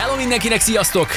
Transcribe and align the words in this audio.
Hello 0.00 0.16
mindenkinek, 0.16 0.60
sziasztok! 0.60 1.08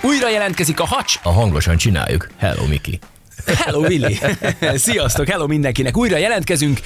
Újra 0.00 0.28
jelentkezik 0.30 0.80
a 0.80 0.84
hacs. 0.84 1.18
A 1.22 1.32
hangosan 1.32 1.76
csináljuk. 1.76 2.28
Hello, 2.38 2.66
Miki. 2.66 2.98
Hello, 3.46 3.80
Willy! 3.80 4.18
sziasztok, 4.74 5.28
hello 5.28 5.46
mindenkinek! 5.46 5.96
Újra 5.96 6.16
jelentkezünk. 6.16 6.80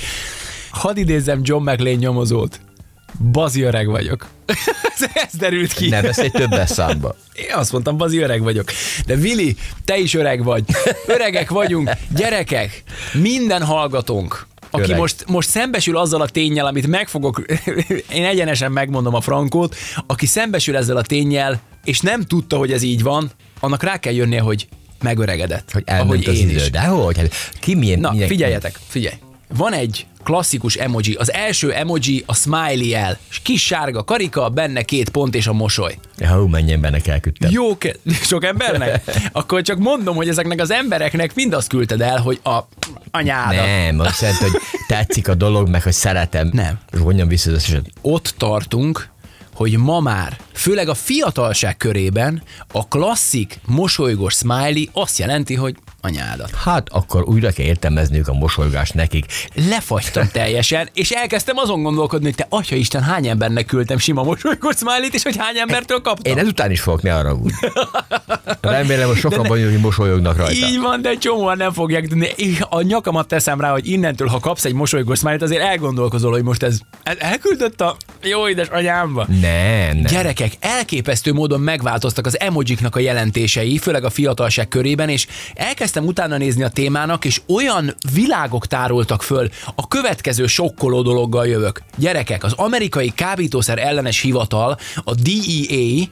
Hadd 0.70 0.96
idézzem 0.96 1.40
John 1.42 1.70
McLean 1.70 1.96
nyomozót. 1.96 2.60
Bazi 3.32 3.62
öreg 3.62 3.86
vagyok. 3.86 4.26
Ez 5.14 5.38
derült 5.38 5.72
ki. 5.72 5.88
Ne 5.88 6.02
beszélj 6.02 6.28
többes 6.28 6.70
számba. 6.70 7.16
Én 7.32 7.54
azt 7.54 7.72
mondtam, 7.72 7.96
bazi 7.96 8.18
öreg 8.18 8.42
vagyok. 8.42 8.72
De 9.06 9.14
Willy, 9.14 9.56
te 9.84 9.96
is 9.96 10.14
öreg 10.14 10.44
vagy. 10.44 10.64
Öregek 11.06 11.50
vagyunk. 11.50 11.90
Gyerekek, 12.16 12.82
minden 13.12 13.64
hallgatónk, 13.64 14.46
aki 14.70 14.82
Öreg. 14.82 14.98
most, 14.98 15.24
most 15.28 15.48
szembesül 15.48 15.96
azzal 15.96 16.20
a 16.20 16.28
tényel, 16.28 16.66
amit 16.66 16.86
meg 16.86 17.08
fogok, 17.08 17.42
én 18.14 18.24
egyenesen 18.24 18.72
megmondom 18.72 19.14
a 19.14 19.20
frankót, 19.20 19.76
aki 20.06 20.26
szembesül 20.26 20.76
ezzel 20.76 20.96
a 20.96 21.02
tényel, 21.02 21.60
és 21.84 22.00
nem 22.00 22.22
tudta, 22.22 22.56
hogy 22.56 22.72
ez 22.72 22.82
így 22.82 23.02
van, 23.02 23.30
annak 23.60 23.82
rá 23.82 23.98
kell 23.98 24.12
jönnie, 24.12 24.40
hogy 24.40 24.68
megöregedett. 25.02 25.72
Hogy 25.72 25.82
elment 25.86 26.26
az 26.26 26.34
én 26.34 26.48
idő. 26.48 26.56
is. 26.56 26.70
De 26.70 26.80
hogy? 26.80 27.16
Hát 27.18 27.50
Ki 27.60 27.74
milyen... 27.74 28.00
Na, 28.00 28.10
milyen, 28.10 28.28
figyeljetek, 28.28 28.80
figyelj. 28.86 29.14
Van 29.54 29.72
egy 29.72 30.06
klasszikus 30.24 30.74
emoji. 30.74 31.14
Az 31.14 31.32
első 31.32 31.72
emoji 31.72 32.22
a 32.26 32.34
smiley 32.34 32.92
el. 32.92 33.18
Kis 33.42 33.62
sárga 33.66 34.04
karika, 34.04 34.48
benne 34.48 34.82
két 34.82 35.08
pont 35.08 35.34
és 35.34 35.46
a 35.46 35.52
mosoly. 35.52 35.98
Hú, 36.18 36.46
menjen 36.46 36.80
benne 36.80 36.98
elküldtem. 37.04 37.50
Jó, 37.50 37.78
ke- 37.78 37.98
sok 38.30 38.44
embernek? 38.44 39.10
Akkor 39.32 39.62
csak 39.62 39.78
mondom, 39.78 40.16
hogy 40.16 40.28
ezeknek 40.28 40.60
az 40.60 40.70
embereknek 40.70 41.34
mind 41.34 41.52
azt 41.52 41.68
küldted 41.68 42.00
el, 42.00 42.18
hogy 42.20 42.40
a 42.44 42.58
anyádat. 43.10 43.64
Nem, 43.66 44.00
azt 44.00 44.20
jelenti, 44.20 44.42
hogy 44.42 44.60
tetszik 44.86 45.28
a 45.28 45.34
dolog, 45.34 45.68
meg 45.68 45.82
hogy 45.82 45.92
szeretem. 45.92 46.50
Nem. 46.52 46.78
Vonjam 46.90 47.28
vissza 47.28 47.50
az 47.50 47.56
esetet. 47.56 47.90
Ott 48.00 48.34
tartunk, 48.38 49.08
hogy 49.54 49.76
ma 49.78 50.00
már, 50.00 50.36
főleg 50.52 50.88
a 50.88 50.94
fiatalság 50.94 51.76
körében 51.76 52.42
a 52.72 52.88
klasszik 52.88 53.58
mosolygós 53.66 54.34
smiley 54.34 54.84
azt 54.92 55.18
jelenti, 55.18 55.54
hogy 55.54 55.76
anyádat. 56.06 56.50
Hát 56.54 56.88
akkor 56.88 57.24
újra 57.28 57.50
kell 57.50 57.66
értelmezniük 57.66 58.28
a 58.28 58.32
mosolygást 58.32 58.94
nekik. 58.94 59.24
Lefagytam 59.68 60.28
teljesen, 60.32 60.88
és 60.94 61.10
elkezdtem 61.10 61.56
azon 61.56 61.82
gondolkodni, 61.82 62.24
hogy 62.24 62.34
te 62.34 62.46
atya 62.48 62.76
Isten, 62.76 63.02
hány 63.02 63.26
embernek 63.26 63.66
küldtem 63.66 63.98
sima 63.98 64.22
mosolygós 64.22 64.74
smiley 64.76 65.08
és 65.12 65.22
hogy 65.22 65.36
hány 65.36 65.58
embertől 65.58 66.00
kaptam. 66.00 66.32
Én 66.32 66.38
ezután 66.38 66.70
is 66.70 66.80
fogok, 66.80 67.02
ne 67.02 67.14
arra 67.14 67.34
úgy. 67.34 67.52
Remélem, 68.60 69.08
hogy 69.08 69.16
sokan 69.16 69.46
vagyunk, 69.46 69.70
hogy 69.70 69.80
mosolyognak 69.80 70.36
rajta. 70.36 70.66
Így 70.66 70.80
van, 70.80 71.02
de 71.02 71.14
csomóan 71.14 71.56
nem 71.56 71.72
fogják 71.72 72.06
tudni. 72.08 72.28
A 72.60 72.80
nyakamat 72.80 73.28
teszem 73.28 73.60
rá, 73.60 73.70
hogy 73.70 73.88
innentől, 73.88 74.28
ha 74.28 74.40
kapsz 74.40 74.64
egy 74.64 74.74
mosolygós 74.74 75.18
smiley 75.18 75.42
azért 75.42 75.62
elgondolkozol, 75.62 76.30
hogy 76.30 76.42
most 76.42 76.62
ez, 76.62 76.78
ez 77.02 77.16
elküldött 77.18 77.80
a 77.80 77.96
jó 78.22 78.48
édes 78.48 78.68
anyámba. 78.68 79.26
Nem, 79.40 79.96
nem. 79.96 80.02
Gyerekek, 80.02 80.52
elképesztő 80.60 81.32
módon 81.32 81.60
megváltoztak 81.60 82.26
az 82.26 82.40
emojiknak 82.40 82.96
a 82.96 82.98
jelentései, 82.98 83.78
főleg 83.78 84.04
a 84.04 84.10
fiatalság 84.10 84.68
körében, 84.68 85.08
és 85.08 85.26
elkezdtem 85.54 85.95
utána 86.04 86.36
nézni 86.36 86.62
a 86.62 86.68
témának, 86.68 87.24
és 87.24 87.40
olyan 87.48 87.94
világok 88.12 88.66
tárultak 88.66 89.22
föl, 89.22 89.48
a 89.74 89.88
következő 89.88 90.46
sokkoló 90.46 91.02
dologgal 91.02 91.46
jövök. 91.46 91.82
Gyerekek, 91.96 92.44
az 92.44 92.52
amerikai 92.52 93.12
kábítószer 93.14 93.78
ellenes 93.78 94.20
hivatal, 94.20 94.78
a 95.04 95.14
DEA 95.14 96.04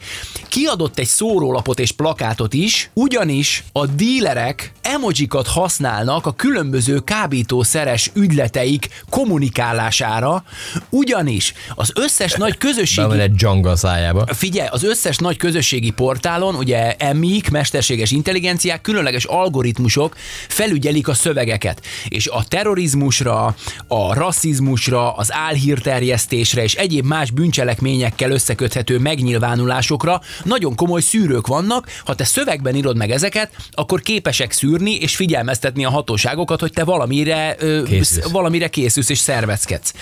kiadott 0.48 0.98
egy 0.98 1.06
szórólapot 1.06 1.78
és 1.78 1.92
plakátot 1.92 2.54
is, 2.54 2.90
ugyanis 2.92 3.64
a 3.72 3.86
dílerek 3.86 4.72
emojikat 4.82 5.46
használnak 5.46 6.26
a 6.26 6.32
különböző 6.32 6.98
kábítószeres 6.98 8.10
ügyleteik 8.14 8.88
kommunikálására, 9.08 10.44
ugyanis 10.90 11.54
az 11.74 11.92
összes 11.94 12.32
nagy 12.32 12.58
közösségi 12.58 13.08
Bemen 13.08 13.20
egy 13.20 13.34
dzsanga 13.34 13.76
szájába. 13.76 14.26
Figyelj, 14.26 14.68
az 14.70 14.84
összes 14.84 15.16
nagy 15.16 15.36
közösségi 15.36 15.90
portálon, 15.90 16.54
ugye 16.54 16.96
MIK, 17.12 17.50
mesterséges 17.50 18.10
intelligenciák, 18.10 18.80
különleges 18.80 19.24
algoritmusok 19.24 19.63
felügyelik 20.48 21.08
a 21.08 21.14
szövegeket. 21.14 21.80
És 22.08 22.26
a 22.26 22.44
terrorizmusra, 22.48 23.56
a 23.86 24.14
rasszizmusra, 24.14 25.12
az 25.12 25.32
álhírterjesztésre 25.32 26.62
és 26.62 26.74
egyéb 26.74 27.04
más 27.06 27.30
bűncselekményekkel 27.30 28.30
összeköthető 28.30 28.98
megnyilvánulásokra 28.98 30.20
nagyon 30.44 30.74
komoly 30.74 31.00
szűrők 31.00 31.46
vannak. 31.46 31.88
Ha 32.04 32.14
te 32.14 32.24
szövegben 32.24 32.74
írod 32.74 32.96
meg 32.96 33.10
ezeket, 33.10 33.50
akkor 33.70 34.00
képesek 34.00 34.52
szűrni 34.52 34.94
és 34.94 35.16
figyelmeztetni 35.16 35.84
a 35.84 35.90
hatóságokat, 35.90 36.60
hogy 36.60 36.72
te 36.72 36.84
valamire, 36.84 37.56
ö, 37.58 37.82
Készülsz. 37.82 38.30
valamire 38.30 38.68
készülsz 38.68 39.08
és 39.08 39.18
szervezkedsz. 39.18 39.92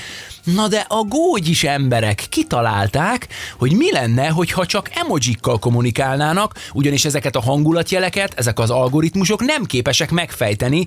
Na 0.44 0.68
de 0.68 0.84
a 0.88 1.02
gógyis 1.02 1.64
emberek 1.64 2.26
kitalálták, 2.28 3.28
hogy 3.58 3.72
mi 3.72 3.92
lenne, 3.92 4.28
hogyha 4.28 4.66
csak 4.66 4.90
emojikkal 4.94 5.58
kommunikálnának, 5.58 6.54
ugyanis 6.72 7.04
ezeket 7.04 7.36
a 7.36 7.40
hangulatjeleket, 7.40 8.34
ezek 8.36 8.58
az 8.58 8.70
algoritmusok 8.70 9.44
nem 9.44 9.64
képesek 9.64 10.10
megfejteni. 10.10 10.86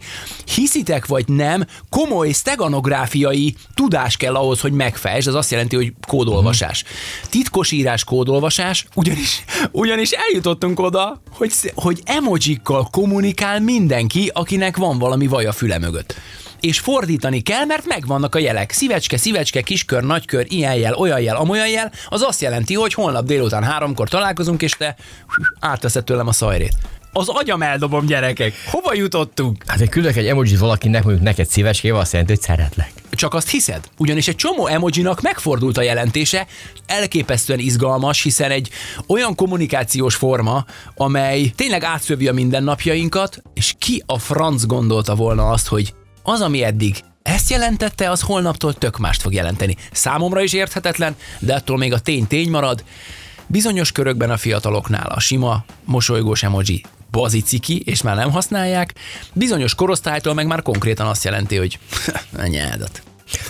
Hiszitek 0.55 1.05
vagy 1.05 1.27
nem, 1.27 1.65
komoly 1.89 2.31
steganográfiai 2.31 3.55
tudás 3.73 4.17
kell 4.17 4.35
ahhoz, 4.35 4.59
hogy 4.59 4.71
megfejtsd, 4.71 5.27
ez 5.27 5.33
azt 5.33 5.51
jelenti, 5.51 5.75
hogy 5.75 5.93
kódolvasás. 6.07 6.83
Titkosírás, 7.29 8.03
kódolvasás, 8.03 8.85
ugyanis, 8.95 9.43
ugyanis 9.71 10.11
eljutottunk 10.11 10.79
oda, 10.79 11.21
hogy, 11.29 11.53
hogy 11.75 12.01
emojikkal 12.05 12.87
kommunikál 12.91 13.59
mindenki, 13.59 14.31
akinek 14.33 14.77
van 14.77 14.99
valami 14.99 15.27
vaj 15.27 15.45
a 15.45 15.51
füle 15.51 15.79
mögött 15.79 16.15
és 16.65 16.79
fordítani 16.79 17.41
kell, 17.41 17.65
mert 17.65 17.85
megvannak 17.85 18.35
a 18.35 18.39
jelek. 18.39 18.71
Szívecske, 18.71 19.17
szívecske, 19.17 19.61
kiskör, 19.61 20.03
nagykör, 20.03 20.45
ilyen 20.49 20.75
jel, 20.75 20.93
olyan 20.93 21.21
jel, 21.21 21.35
amolyan 21.35 21.69
jel, 21.69 21.91
az 22.09 22.21
azt 22.21 22.41
jelenti, 22.41 22.73
hogy 22.73 22.93
holnap 22.93 23.25
délután 23.25 23.63
háromkor 23.63 24.09
találkozunk, 24.09 24.61
és 24.61 24.71
te 24.71 24.95
átveszed 25.59 26.03
tőlem 26.03 26.27
a 26.27 26.31
szajrét. 26.31 26.73
Az 27.11 27.29
agyam 27.29 27.61
eldobom, 27.61 28.05
gyerekek. 28.05 28.53
Hova 28.71 28.93
jutottunk? 28.93 29.63
Hát 29.67 29.79
én 29.79 29.89
küldök 29.89 30.15
egy 30.15 30.27
emojit 30.27 30.59
valakinek, 30.59 31.03
mondjuk 31.03 31.25
neked 31.25 31.47
szívecskével, 31.47 31.99
azt 31.99 32.11
jelenti, 32.11 32.33
hogy 32.33 32.41
szeretlek. 32.41 32.91
Csak 33.11 33.33
azt 33.33 33.49
hiszed? 33.49 33.89
Ugyanis 33.97 34.27
egy 34.27 34.35
csomó 34.35 34.67
emojinak 34.67 35.21
megfordult 35.21 35.77
a 35.77 35.81
jelentése, 35.81 36.47
elképesztően 36.85 37.59
izgalmas, 37.59 38.23
hiszen 38.23 38.51
egy 38.51 38.69
olyan 39.07 39.35
kommunikációs 39.35 40.15
forma, 40.15 40.65
amely 40.95 41.51
tényleg 41.55 41.83
átszövi 41.83 42.27
a 42.27 42.33
mindennapjainkat, 42.33 43.41
és 43.53 43.73
ki 43.79 44.03
a 44.05 44.19
franc 44.19 44.65
gondolta 44.65 45.15
volna 45.15 45.49
azt, 45.49 45.67
hogy 45.67 45.93
az, 46.25 46.41
ami 46.41 46.63
eddig 46.63 47.03
ezt 47.21 47.49
jelentette, 47.49 48.09
az 48.09 48.21
holnaptól 48.21 48.73
tök 48.73 48.97
mást 48.97 49.21
fog 49.21 49.33
jelenteni. 49.33 49.75
Számomra 49.91 50.41
is 50.41 50.53
érthetetlen, 50.53 51.15
de 51.39 51.53
attól 51.55 51.77
még 51.77 51.93
a 51.93 51.99
tény 51.99 52.27
tény 52.27 52.49
marad. 52.49 52.83
Bizonyos 53.47 53.91
körökben 53.91 54.29
a 54.29 54.37
fiataloknál 54.37 55.07
a 55.07 55.19
sima, 55.19 55.65
mosolygós 55.83 56.43
emoji 56.43 56.83
baziciki, 57.11 57.81
és 57.85 58.01
már 58.01 58.15
nem 58.15 58.31
használják, 58.31 58.93
bizonyos 59.33 59.75
korosztálytól 59.75 60.33
meg 60.33 60.47
már 60.47 60.61
konkrétan 60.61 61.07
azt 61.07 61.23
jelenti, 61.23 61.55
hogy 61.57 61.79
anyádat. 62.45 63.01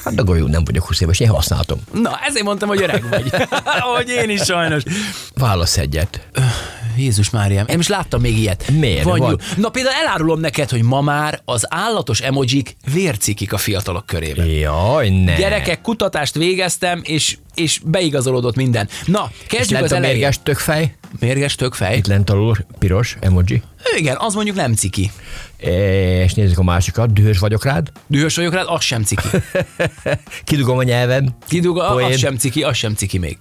Hát 0.03 0.15
de 0.15 0.21
golyó, 0.21 0.47
nem 0.47 0.63
vagyok 0.63 0.87
20 0.87 1.01
éves, 1.01 1.19
én 1.19 1.29
használtam. 1.29 1.79
Na, 1.91 2.19
ezért 2.27 2.45
mondtam, 2.45 2.67
hogy 2.67 2.81
öreg 2.81 3.09
vagy. 3.09 3.31
Ahogy 3.81 4.09
én 4.09 4.29
is 4.29 4.41
sajnos. 4.41 4.83
Válasz 5.33 5.77
egyet. 5.77 6.27
Jézus 6.97 7.29
Máriám, 7.29 7.65
én 7.67 7.75
most 7.75 7.89
láttam 7.89 8.21
még 8.21 8.37
ilyet. 8.37 8.71
Miért? 8.71 9.03
Van 9.03 9.19
Van. 9.19 9.39
Na 9.57 9.69
például 9.69 9.95
elárulom 9.95 10.39
neked, 10.39 10.69
hogy 10.69 10.83
ma 10.83 11.01
már 11.01 11.41
az 11.45 11.65
állatos 11.69 12.19
emojik 12.19 12.75
vércikik 12.93 13.53
a 13.53 13.57
fiatalok 13.57 14.05
körében. 14.05 14.45
Jaj, 14.45 15.09
ne. 15.09 15.35
Gyerekek, 15.35 15.81
kutatást 15.81 16.33
végeztem, 16.33 17.01
és, 17.03 17.37
és 17.55 17.79
beigazolódott 17.85 18.55
minden. 18.55 18.89
Na, 19.05 19.31
kezdjük 19.47 19.71
lent 19.71 19.85
az 19.85 19.91
a 19.91 19.95
elején. 19.95 20.15
mérges 20.15 20.39
tökfej, 20.43 20.95
Mérges 21.19 21.55
tökfej. 21.55 21.97
itt 21.97 22.07
lent 22.07 22.29
alul 22.29 22.55
piros 22.79 23.17
emoji. 23.19 23.61
Igen, 23.97 24.15
az 24.19 24.33
mondjuk 24.33 24.55
nem 24.55 24.73
ciki. 24.73 25.11
És 25.57 26.33
nézzük 26.33 26.57
a 26.57 26.63
másikat, 26.63 27.13
dühös 27.13 27.39
vagyok 27.39 27.63
rád. 27.63 27.91
Dühös 28.07 28.35
vagyok 28.35 28.53
rád, 28.53 28.65
az 28.69 28.83
sem 28.83 29.03
ciki. 29.03 29.27
Kidugom 30.43 30.77
a 30.77 30.83
nyelvem. 30.83 31.27
Kidug, 31.47 31.83
Poén. 31.87 32.05
az 32.11 32.17
sem 32.17 32.37
ciki, 32.37 32.63
az 32.63 32.75
sem 32.77 32.93
ciki 32.93 33.17
még. 33.17 33.37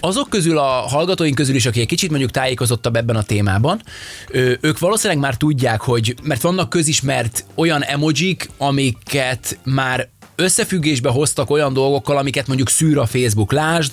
Azok 0.00 0.28
közül 0.28 0.58
a 0.58 0.62
hallgatóink 0.64 1.34
közül 1.34 1.54
is, 1.54 1.66
aki 1.66 1.80
egy 1.80 1.86
kicsit 1.86 2.10
mondjuk 2.10 2.30
tájékozottabb 2.30 2.96
ebben 2.96 3.16
a 3.16 3.22
témában, 3.22 3.82
ők 4.60 4.78
valószínűleg 4.78 5.22
már 5.22 5.34
tudják, 5.36 5.80
hogy, 5.80 6.14
mert 6.22 6.40
vannak 6.40 6.68
közismert 6.68 7.44
olyan 7.54 7.84
emojik, 7.84 8.50
amiket 8.56 9.58
már 9.64 10.08
összefüggésbe 10.36 11.08
hoztak 11.08 11.50
olyan 11.50 11.72
dolgokkal, 11.72 12.16
amiket 12.16 12.46
mondjuk 12.46 12.68
szűr 12.68 12.98
a 12.98 13.06
Facebook. 13.06 13.52
Lásd, 13.52 13.92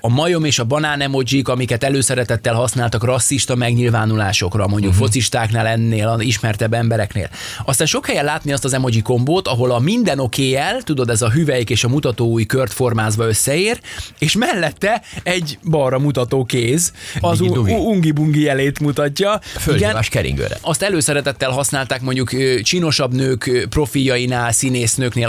a 0.00 0.08
majom 0.08 0.44
és 0.44 0.58
a 0.58 0.64
banán 0.64 1.00
emojik, 1.00 1.48
amiket 1.48 1.84
előszeretettel 1.84 2.54
használtak 2.54 3.04
rasszista 3.04 3.54
megnyilvánulásokra, 3.54 4.66
mondjuk 4.66 4.92
uh-huh. 4.92 5.06
focistáknál 5.06 5.66
ennél, 5.66 6.16
ismertebb 6.18 6.72
embereknél. 6.72 7.28
Aztán 7.64 7.86
sok 7.86 8.06
helyen 8.06 8.24
látni 8.24 8.52
azt 8.52 8.64
az 8.64 8.72
emoji 8.72 9.02
kombót, 9.02 9.48
ahol 9.48 9.70
a 9.70 9.78
minden 9.78 10.18
oké 10.18 10.54
el, 10.54 10.82
tudod, 10.82 11.10
ez 11.10 11.22
a 11.22 11.30
hüvelyk 11.30 11.70
és 11.70 11.84
a 11.84 11.88
mutató 11.88 12.26
új 12.26 12.44
kört 12.44 12.72
formázva 12.72 13.26
összeér, 13.26 13.80
és 14.18 14.36
mellette 14.36 15.02
egy 15.22 15.58
balra 15.70 15.98
mutató 15.98 16.44
kéz, 16.44 16.92
az 17.20 17.40
ungi-bungi 17.40 18.40
jelét 18.40 18.80
mutatja. 18.80 19.40
Földhívás 19.42 20.08
keringőre. 20.08 20.58
Azt 20.60 20.82
előszeretettel 20.82 21.50
használták 21.50 22.00
mondjuk 22.00 22.30
csinosabb 22.62 23.14
nők 23.14 23.46
ö, 23.46 23.66
profiljainál, 23.66 24.52
színésznőknél 24.52 25.28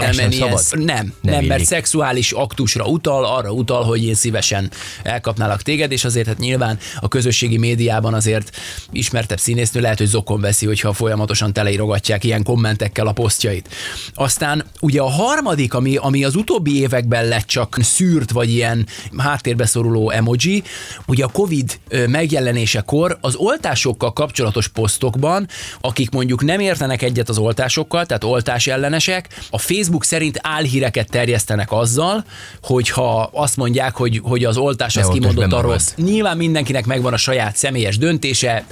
Ez 0.58 0.70
nem, 0.70 0.84
nem, 0.84 1.34
Nem 1.34 1.44
mert 1.44 1.64
szexuális 1.64 2.32
aktusra 2.32 2.84
utal, 2.84 3.24
arra 3.24 3.50
utal, 3.50 3.84
hogy 3.84 4.04
én 4.04 4.14
szívesen 4.14 4.70
elkapnálak 5.02 5.62
téged, 5.62 5.92
és 5.92 6.04
azért 6.04 6.26
hát 6.26 6.38
nyilván 6.38 6.78
a 7.00 7.08
közösségi 7.08 7.58
médiában 7.58 8.14
azért 8.14 8.56
ismertebb 8.92 9.38
színésznő 9.38 9.80
lehet, 9.80 9.98
hogy 9.98 10.06
zokon 10.06 10.40
veszi, 10.40 10.66
hogyha 10.66 10.92
folyamatosan 10.92 11.52
teleirogatják 11.52 12.24
ilyen 12.24 12.42
kommentekkel 12.42 13.06
a 13.06 13.12
posztjait. 13.12 13.68
Aztán 14.14 14.64
ugye 14.80 15.00
a 15.00 15.10
harmadik, 15.10 15.74
ami, 15.74 15.96
ami 15.96 16.24
az 16.24 16.34
utóbbi 16.34 16.80
években 16.80 17.28
lett 17.28 17.46
csak 17.46 17.76
szűrt, 17.80 18.30
vagy 18.30 18.50
ilyen 18.50 18.86
háttérbe 19.16 19.66
szoruló 19.66 20.10
emoji, 20.10 20.62
ugye 21.06 21.24
a 21.24 21.28
Covid 21.28 21.78
megjelenésekor 22.06 23.18
az 23.20 23.34
oltásokkal 23.34 24.12
kapcsolatos 24.12 24.68
posztokban, 24.68 25.48
akik 25.80 26.10
mondjuk 26.10 26.44
nem 26.44 26.60
értenek 26.60 27.02
egyet 27.02 27.28
az 27.28 27.38
oltásokkal, 27.38 28.06
tehát 28.06 28.24
oltás 28.24 28.66
ellenesek, 28.66 29.28
a 29.50 29.58
Facebook 29.58 30.04
szerint 30.04 30.38
álhíreket 30.46 31.10
terjesztenek 31.10 31.72
azzal, 31.72 32.24
hogyha 32.62 33.30
azt 33.32 33.56
mondják, 33.56 33.96
hogy, 33.96 34.20
hogy 34.22 34.44
az 34.44 34.56
oltás 34.56 34.94
Ne 34.94 35.00
az 35.00 35.08
kimondott 35.08 35.52
a 35.52 35.60
rossz. 35.60 35.92
Nyilván 35.96 36.36
mindenkinek 36.36 36.86
megvan 36.86 37.12
a 37.12 37.16
saját 37.16 37.56
személyes 37.56 37.98
döntése, 37.98 38.64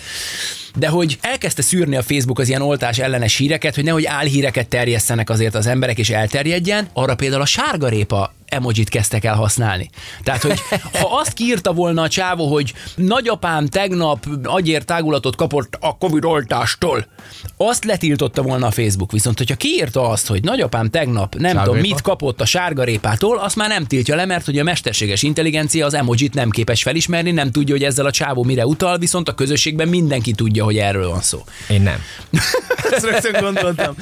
de 0.77 0.89
hogy 0.89 1.19
elkezdte 1.21 1.63
szűrni 1.63 1.97
a 1.97 2.03
Facebook 2.03 2.39
az 2.39 2.49
ilyen 2.49 2.63
oltás 2.63 2.99
ellenes 2.99 3.37
híreket, 3.37 3.75
hogy 3.75 3.85
nehogy 3.85 4.05
álhíreket 4.05 4.69
terjesztenek 4.69 5.31
azért 5.31 5.55
az 5.55 5.67
emberek 5.67 5.99
és 5.99 6.11
elterjedjen, 6.11 6.89
arra 6.93 7.15
például 7.15 7.43
a 7.43 7.47
sárgarépa 7.47 8.35
emojit 8.55 8.89
kezdtek 8.89 9.25
el 9.25 9.35
használni. 9.35 9.91
Tehát, 10.23 10.43
hogy 10.43 10.61
ha 11.01 11.19
azt 11.19 11.33
kiírta 11.33 11.73
volna 11.73 12.03
a 12.03 12.09
csávó, 12.09 12.53
hogy 12.53 12.73
nagyapám 12.97 13.67
tegnap 13.67 14.27
agyér 14.43 14.83
tágulatot 14.83 15.37
kapott 15.37 15.77
a 15.81 15.97
Covid 15.99 16.25
oltástól, 16.25 17.07
azt 17.57 17.85
letiltotta 17.85 18.43
volna 18.43 18.67
a 18.67 18.71
Facebook. 18.71 19.13
Viszont, 19.13 19.39
hogyha 19.39 19.57
kiírta 19.57 20.09
azt, 20.09 20.27
hogy 20.27 20.43
nagyapám 20.43 20.91
tegnap 20.91 21.35
nem 21.35 21.51
tudom 21.51 21.65
Sárgarépa? 21.65 21.95
mit 21.95 22.01
kapott 22.01 22.41
a 22.41 22.45
sárgarépától, 22.45 23.39
azt 23.39 23.57
már 23.57 23.69
nem 23.69 23.85
tiltja 23.85 24.17
le, 24.17 24.25
mert 24.25 24.45
hogy 24.45 24.59
a 24.59 24.63
mesterséges 24.65 25.23
intelligencia 25.23 25.87
az 25.87 25.95
emojit 25.95 26.35
nem 26.35 26.51
képes 26.51 26.83
felismerni, 26.83 27.31
nem 27.31 27.51
tudja, 27.51 27.75
hogy 27.75 27.85
ezzel 27.85 28.07
a 28.07 28.11
csávó 28.11 28.43
mire 28.43 28.67
utal, 28.67 28.99
viszont 28.99 29.29
a 29.29 29.35
közösségben 29.35 29.89
mindenki 29.89 30.33
tudja, 30.33 30.65
hogy 30.65 30.77
erről 30.77 31.09
van 31.09 31.21
szó. 31.21 31.45
Én 31.69 31.83
nem. 31.83 32.03
Ezt 32.91 33.05
rögtön 33.05 33.41
gondoltam. 33.41 33.95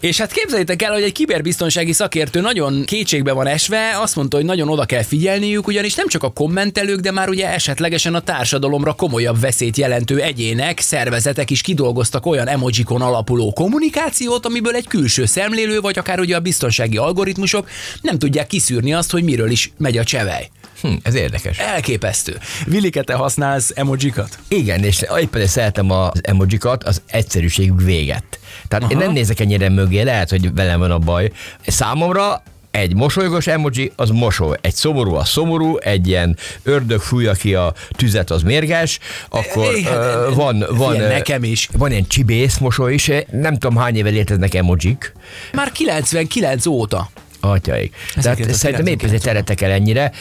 És 0.00 0.18
hát 0.18 0.32
képzeljétek 0.32 0.82
el, 0.82 0.92
hogy 0.92 1.02
egy 1.02 1.12
kiberbiztonsági 1.12 1.92
szakértő 1.92 2.40
nagyon 2.40 2.84
kétségbe 2.84 3.32
van 3.32 3.46
esve, 3.46 3.98
azt 4.00 4.16
mondta, 4.16 4.36
hogy 4.36 4.44
nagyon 4.44 4.68
oda 4.68 4.84
kell 4.84 5.02
figyelniük, 5.02 5.66
ugyanis 5.66 5.94
nem 5.94 6.08
csak 6.08 6.22
a 6.22 6.30
kommentelők, 6.30 7.00
de 7.00 7.10
már 7.10 7.28
ugye 7.28 7.48
esetlegesen 7.48 8.14
a 8.14 8.20
társadalomra 8.20 8.92
komolyabb 8.92 9.40
veszélyt 9.40 9.76
jelentő 9.76 10.20
egyének, 10.20 10.80
szervezetek 10.80 11.50
is 11.50 11.60
kidolgoztak 11.60 12.26
olyan 12.26 12.48
emojikon 12.48 13.02
alapuló 13.02 13.52
kommunikációt, 13.52 14.46
amiből 14.46 14.74
egy 14.74 14.86
külső 14.86 15.26
szemlélő, 15.26 15.80
vagy 15.80 15.98
akár 15.98 16.20
ugye 16.20 16.36
a 16.36 16.40
biztonsági 16.40 16.96
algoritmusok 16.96 17.68
nem 18.00 18.18
tudják 18.18 18.46
kiszűrni 18.46 18.94
azt, 18.94 19.10
hogy 19.10 19.24
miről 19.24 19.50
is 19.50 19.72
megy 19.78 19.98
a 19.98 20.04
csevej. 20.04 20.50
Hm, 20.80 20.94
ez 21.02 21.14
érdekes. 21.14 21.58
Elképesztő. 21.58 22.38
Vilike, 22.66 23.02
te 23.02 23.14
használsz 23.14 23.72
emojikat? 23.74 24.38
Igen, 24.48 24.84
és 24.84 25.04
éppen 25.20 25.46
szeretem 25.46 25.90
az 25.90 26.20
emojikat, 26.22 26.84
az 26.84 27.02
egyszerűség 27.06 27.84
véget. 27.84 28.38
Tehát 28.68 28.84
Aha. 28.84 28.92
én 28.92 28.98
nem 28.98 29.12
nézek 29.12 29.40
ennyire 29.40 29.68
mögé, 29.68 30.02
lehet, 30.02 30.30
hogy 30.30 30.54
velem 30.54 30.78
van 30.78 30.90
a 30.90 30.98
baj. 30.98 31.30
Számomra 31.66 32.42
egy 32.70 32.94
mosolygós 32.94 33.46
emoji, 33.46 33.92
az 33.96 34.10
mosoly. 34.10 34.56
Egy 34.60 34.74
szomorú, 34.74 35.14
az 35.14 35.28
szomorú, 35.28 35.76
egy 35.76 36.08
ilyen 36.08 36.36
ördög 36.62 37.00
fújja 37.00 37.32
ki 37.32 37.54
a 37.54 37.74
tüzet, 37.90 38.30
az 38.30 38.42
mérges, 38.42 38.98
akkor 39.28 39.74
Igen, 39.74 39.92
ö, 39.92 40.30
van, 40.34 40.64
van, 40.70 40.94
ilyen 40.94 41.08
nekem 41.08 41.44
is. 41.44 41.68
van 41.76 41.90
ilyen 41.90 42.06
csibész 42.06 42.58
mosoly 42.58 42.94
is, 42.94 43.10
nem 43.30 43.58
tudom 43.58 43.76
hány 43.76 43.96
éve 43.96 44.08
léteznek 44.08 44.54
emojik, 44.54 45.12
Már 45.52 45.72
99 45.72 46.66
óta. 46.66 47.10
Atyaik. 47.50 47.94
Tehát 48.14 48.40
1999 48.40 48.58
szerintem 48.58 48.86
épp 48.86 49.02
ezért 49.02 49.22
teretek 49.22 49.60
el 49.60 49.70
ennyire. 49.70 50.12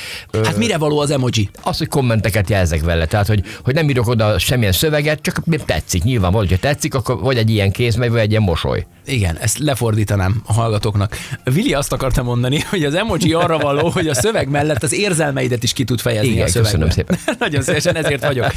Hát 0.44 0.58
mire 0.58 0.78
való 0.78 1.00
az 1.00 1.12
emoji? 1.12 1.50
az, 1.62 1.78
hogy 1.78 1.88
kommenteket 1.88 2.50
jelzek 2.50 2.82
vele, 2.82 3.06
tehát 3.06 3.28
hogy, 3.28 3.44
hogy 3.64 3.74
nem 3.74 3.90
írok 3.90 4.08
oda 4.08 4.40
semmilyen 4.40 4.72
szöveget, 4.72 5.22
csak 5.22 5.44
tetszik. 5.66 6.04
Nyilván, 6.04 6.32
hogyha 6.32 6.58
tetszik, 6.58 6.94
akkor 6.94 7.20
vagy 7.20 7.38
egy 7.38 7.50
ilyen 7.50 7.72
kéz 7.72 7.98
vagy 7.98 8.16
egy 8.16 8.30
ilyen 8.30 8.42
mosoly. 8.42 8.86
Igen, 9.06 9.38
ezt 9.38 9.58
lefordítanám 9.58 10.42
a 10.46 10.54
hallgatóknak. 10.54 11.18
Vili 11.44 11.74
azt 11.74 11.94
akarta 11.94 12.24
mondani, 12.24 12.60
hogy 12.70 12.84
az 12.84 12.94
emoji 12.94 13.34
arra 13.34 13.58
való, 13.58 13.90
hogy 13.96 14.08
a 14.08 14.14
szöveg 14.14 14.50
mellett 14.50 14.84
az 14.84 14.94
érzelmeidet 14.94 15.64
is 15.64 15.74
ki 15.74 15.84
tud 15.84 16.00
fejezni 16.00 16.30
Igen, 16.30 16.44
a 16.44 16.48
szövegben. 16.48 16.72
köszönöm 16.72 16.90
szépen. 16.90 17.36
Nagyon 17.40 17.62
szívesen 17.62 17.96
ezért 17.96 18.26
vagyok. 18.26 18.54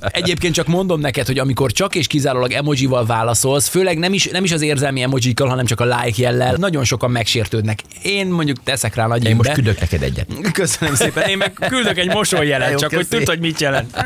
Egyébként 0.00 0.54
csak 0.54 0.66
mondom 0.66 1.00
neked, 1.00 1.26
hogy 1.26 1.38
amikor 1.38 1.72
csak 1.72 1.94
és 1.94 2.06
kizárólag 2.06 2.52
emojival 2.52 3.06
válaszolsz, 3.06 3.68
főleg 3.68 3.98
nem 3.98 4.12
is, 4.12 4.26
nem 4.26 4.44
is 4.44 4.52
az 4.52 4.62
érzelmi 4.62 5.02
emojikkal, 5.02 5.48
hanem 5.48 5.64
csak 5.64 5.80
a 5.80 5.84
like 5.84 6.22
jellel, 6.22 6.54
nagyon 6.58 6.84
sokan 6.84 7.10
megsértődnek. 7.10 7.82
Én 8.02 8.26
mondjuk 8.26 8.62
teszek 8.62 8.94
rá 8.94 9.06
nagy 9.06 9.24
Én 9.24 9.36
most 9.36 9.52
küldök 9.52 9.80
neked 9.80 10.02
egyet. 10.02 10.26
Köszönöm 10.52 10.94
szépen. 10.94 11.28
Én 11.28 11.36
meg 11.36 11.52
küldök 11.52 11.98
egy 11.98 12.08
mosolyjelet, 12.08 12.78
csak 12.78 12.94
hogy 12.94 13.08
köszi. 13.08 13.16
tudd, 13.16 13.26
hogy 13.26 13.40
mit 13.40 13.60
jelent. 13.60 13.96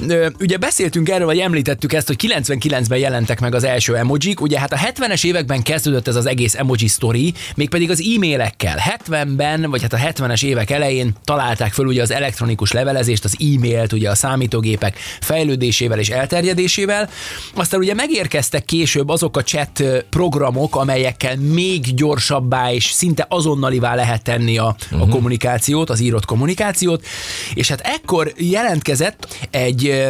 Ugye 0.40 0.56
beszéltünk 0.56 1.08
erről, 1.08 1.26
vagy 1.26 1.38
említettük 1.38 1.92
ezt, 1.92 2.06
hogy 2.06 2.16
99-ben 2.28 2.98
jelentek 2.98 3.40
meg 3.40 3.54
az 3.54 3.64
első 3.64 3.96
emojik. 3.96 4.40
Ugye 4.40 4.60
hát 4.60 4.72
a 4.72 4.76
70-es 4.76 5.24
években 5.24 5.62
kezdődött 5.62 6.08
ez 6.08 6.16
az 6.16 6.26
egész 6.26 6.54
emoji 6.54 6.88
sztori, 6.88 7.34
mégpedig 7.54 7.90
az 7.90 8.02
e-mailekkel. 8.14 8.82
70-ben, 9.06 9.70
vagy 9.70 9.82
hát 9.82 9.92
a 9.92 9.96
70-es 9.96 10.44
évek 10.44 10.70
elején 10.70 11.12
találták 11.24 11.72
föl 11.72 11.86
ugye 11.86 12.02
az 12.02 12.10
elektronikus 12.10 12.72
levelezést, 12.72 13.24
az 13.24 13.36
e-mailt, 13.38 13.92
ugye 13.92 14.10
a 14.10 14.14
számítógépek 14.14 14.98
fejlődésével 15.20 15.98
és 15.98 16.08
elterjedésével. 16.08 17.10
Aztán 17.54 17.80
ugye 17.80 17.94
megérkeztek 17.94 18.64
később 18.64 19.08
azok 19.08 19.36
a 19.36 19.42
chat 19.42 19.82
programok, 20.10 20.76
amelyekkel 20.76 21.36
még 21.36 21.77
gyorsabbá 21.80 22.72
és 22.72 22.84
szinte 22.84 23.26
azonnalivá 23.28 23.94
lehet 23.94 24.22
tenni 24.22 24.58
a, 24.58 24.76
a 24.90 25.08
kommunikációt, 25.08 25.90
az 25.90 26.00
írott 26.00 26.24
kommunikációt, 26.24 27.06
és 27.54 27.68
hát 27.68 27.80
ekkor 27.80 28.32
jelentkezett 28.36 29.46
egy 29.50 30.08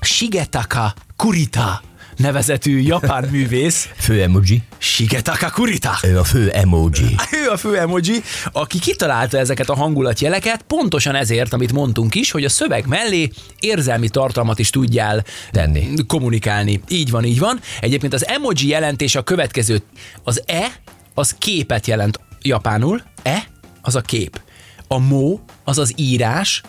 Shigetaka 0.00 0.94
Kurita 1.16 1.82
nevezetű 2.16 2.78
japán 2.80 3.24
művész, 3.30 3.88
Fő 3.96 4.22
emoji. 4.22 4.62
Shigetaka 4.78 5.50
Kurita. 5.50 5.92
Ő 6.02 6.18
a 6.18 6.24
fő 6.24 6.50
emoji. 6.50 7.14
Ő 7.44 7.50
a 7.50 7.56
fő 7.56 7.78
emoji, 7.78 8.22
aki 8.52 8.78
kitalálta 8.78 9.38
ezeket 9.38 9.68
a 9.68 9.74
hangulatjeleket, 9.74 10.62
pontosan 10.62 11.14
ezért, 11.14 11.52
amit 11.52 11.72
mondtunk 11.72 12.14
is, 12.14 12.30
hogy 12.30 12.44
a 12.44 12.48
szöveg 12.48 12.86
mellé 12.86 13.30
érzelmi 13.60 14.08
tartalmat 14.08 14.58
is 14.58 14.70
tudjál 14.70 15.24
Tenni. 15.50 15.88
kommunikálni. 16.06 16.80
Így 16.88 17.10
van, 17.10 17.24
így 17.24 17.38
van. 17.38 17.60
Egyébként 17.80 18.14
az 18.14 18.26
emoji 18.26 18.68
jelentése 18.68 19.18
a 19.18 19.22
következő. 19.22 19.82
Az 20.24 20.42
E, 20.46 20.66
az 21.14 21.34
képet 21.38 21.86
jelent 21.86 22.20
japánul, 22.42 23.02
E, 23.22 23.42
az 23.82 23.94
a 23.96 24.00
kép. 24.00 24.40
A 24.88 24.98
mo, 24.98 25.38
az 25.64 25.78
az 25.78 25.92
írás, 25.96 26.62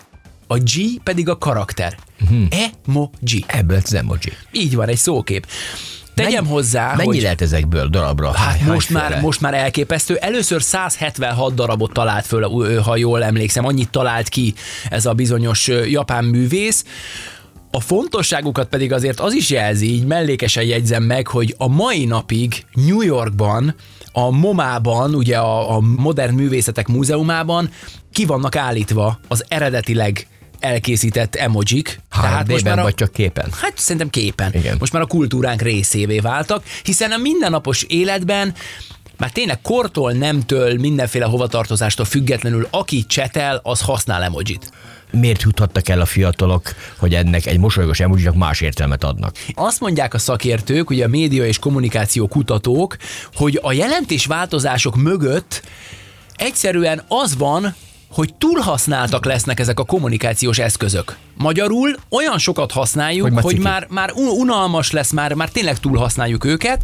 a 0.48 0.56
G 0.58 1.00
pedig 1.02 1.28
a 1.28 1.38
karakter. 1.38 1.96
Mhm. 2.28 2.42
Emoji. 2.86 3.44
Ebből 3.46 3.80
az 3.84 3.94
emoji. 3.94 4.32
Így 4.52 4.74
van, 4.74 4.88
egy 4.88 4.96
szókép. 4.96 5.46
Tegyem 6.14 6.32
Mennyi- 6.42 6.54
hozzá, 6.54 6.94
Mennyi 6.96 7.08
hogy... 7.08 7.22
lehet 7.22 7.40
ezekből 7.40 7.88
darabra? 7.88 8.32
Hát 8.32 8.56
Hány- 8.58 8.66
most 8.72 8.90
már, 8.90 9.20
most 9.20 9.40
már 9.40 9.54
elképesztő. 9.54 10.16
Először 10.16 10.62
176 10.62 11.54
darabot 11.54 11.92
talált 11.92 12.26
föl, 12.26 12.78
ha 12.80 12.96
jól 12.96 13.24
emlékszem, 13.24 13.64
annyit 13.64 13.90
talált 13.90 14.28
ki 14.28 14.54
ez 14.90 15.06
a 15.06 15.12
bizonyos 15.12 15.66
japán 15.68 16.24
művész. 16.24 16.84
A 17.70 17.80
fontosságukat 17.80 18.68
pedig 18.68 18.92
azért 18.92 19.20
az 19.20 19.32
is 19.34 19.50
jelzi, 19.50 19.92
így 19.92 20.04
mellékesen 20.04 20.64
jegyzem 20.64 21.02
meg, 21.02 21.26
hogy 21.26 21.54
a 21.58 21.68
mai 21.68 22.04
napig 22.04 22.64
New 22.72 23.00
Yorkban, 23.00 23.74
a 24.12 24.30
MoMA-ban, 24.30 25.14
ugye 25.14 25.36
a, 25.38 25.76
a 25.76 25.80
Modern 25.80 26.34
Művészetek 26.34 26.88
Múzeumában 26.88 27.70
ki 28.12 28.24
vannak 28.24 28.56
állítva 28.56 29.18
az 29.28 29.44
eredetileg 29.48 30.26
elkészített 30.60 31.34
emojik. 31.34 32.00
HD-ben 32.10 32.82
vagy 32.82 32.94
csak 32.94 33.12
képen? 33.12 33.48
Hát 33.60 33.72
szerintem 33.78 34.10
képen. 34.10 34.54
Igen. 34.54 34.76
Most 34.78 34.92
már 34.92 35.02
a 35.02 35.06
kultúránk 35.06 35.62
részévé 35.62 36.18
váltak, 36.18 36.64
hiszen 36.82 37.12
a 37.12 37.16
mindennapos 37.16 37.82
életben 37.82 38.54
már 39.16 39.30
tényleg 39.30 39.60
kortól, 39.60 40.12
nemtől, 40.12 40.78
mindenféle 40.78 41.24
hovatartozástól 41.24 42.04
függetlenül, 42.04 42.66
aki 42.70 43.04
csetel, 43.06 43.60
az 43.62 43.80
használ 43.80 44.22
emojit. 44.22 44.70
Miért 45.10 45.42
juthattak 45.42 45.88
el 45.88 46.00
a 46.00 46.04
fiatalok, 46.04 46.74
hogy 46.96 47.14
ennek 47.14 47.46
egy 47.46 47.58
mosolygós 47.58 48.00
emojinak 48.00 48.34
más 48.34 48.60
értelmet 48.60 49.04
adnak? 49.04 49.36
Azt 49.54 49.80
mondják 49.80 50.14
a 50.14 50.18
szakértők, 50.18 50.90
ugye 50.90 51.04
a 51.04 51.08
média 51.08 51.46
és 51.46 51.58
kommunikáció 51.58 52.26
kutatók, 52.26 52.96
hogy 53.34 53.58
a 53.62 53.72
jelentésváltozások 53.72 54.96
mögött 54.96 55.62
egyszerűen 56.36 57.02
az 57.08 57.36
van, 57.36 57.74
hogy 58.10 58.34
túlhasználtak 58.34 59.24
lesznek 59.24 59.60
ezek 59.60 59.78
a 59.80 59.84
kommunikációs 59.84 60.58
eszközök. 60.58 61.16
Magyarul 61.34 61.96
olyan 62.08 62.38
sokat 62.38 62.72
használjuk, 62.72 63.32
Hogy 63.32 63.42
hogy, 63.42 63.58
már 63.58 63.72
már, 63.72 63.86
már 63.90 64.12
un- 64.12 64.38
unalmas 64.38 64.90
lesz, 64.90 65.10
már, 65.10 65.34
már 65.34 65.48
tényleg 65.48 65.78
túlhasználjuk 65.78 66.44
őket, 66.44 66.82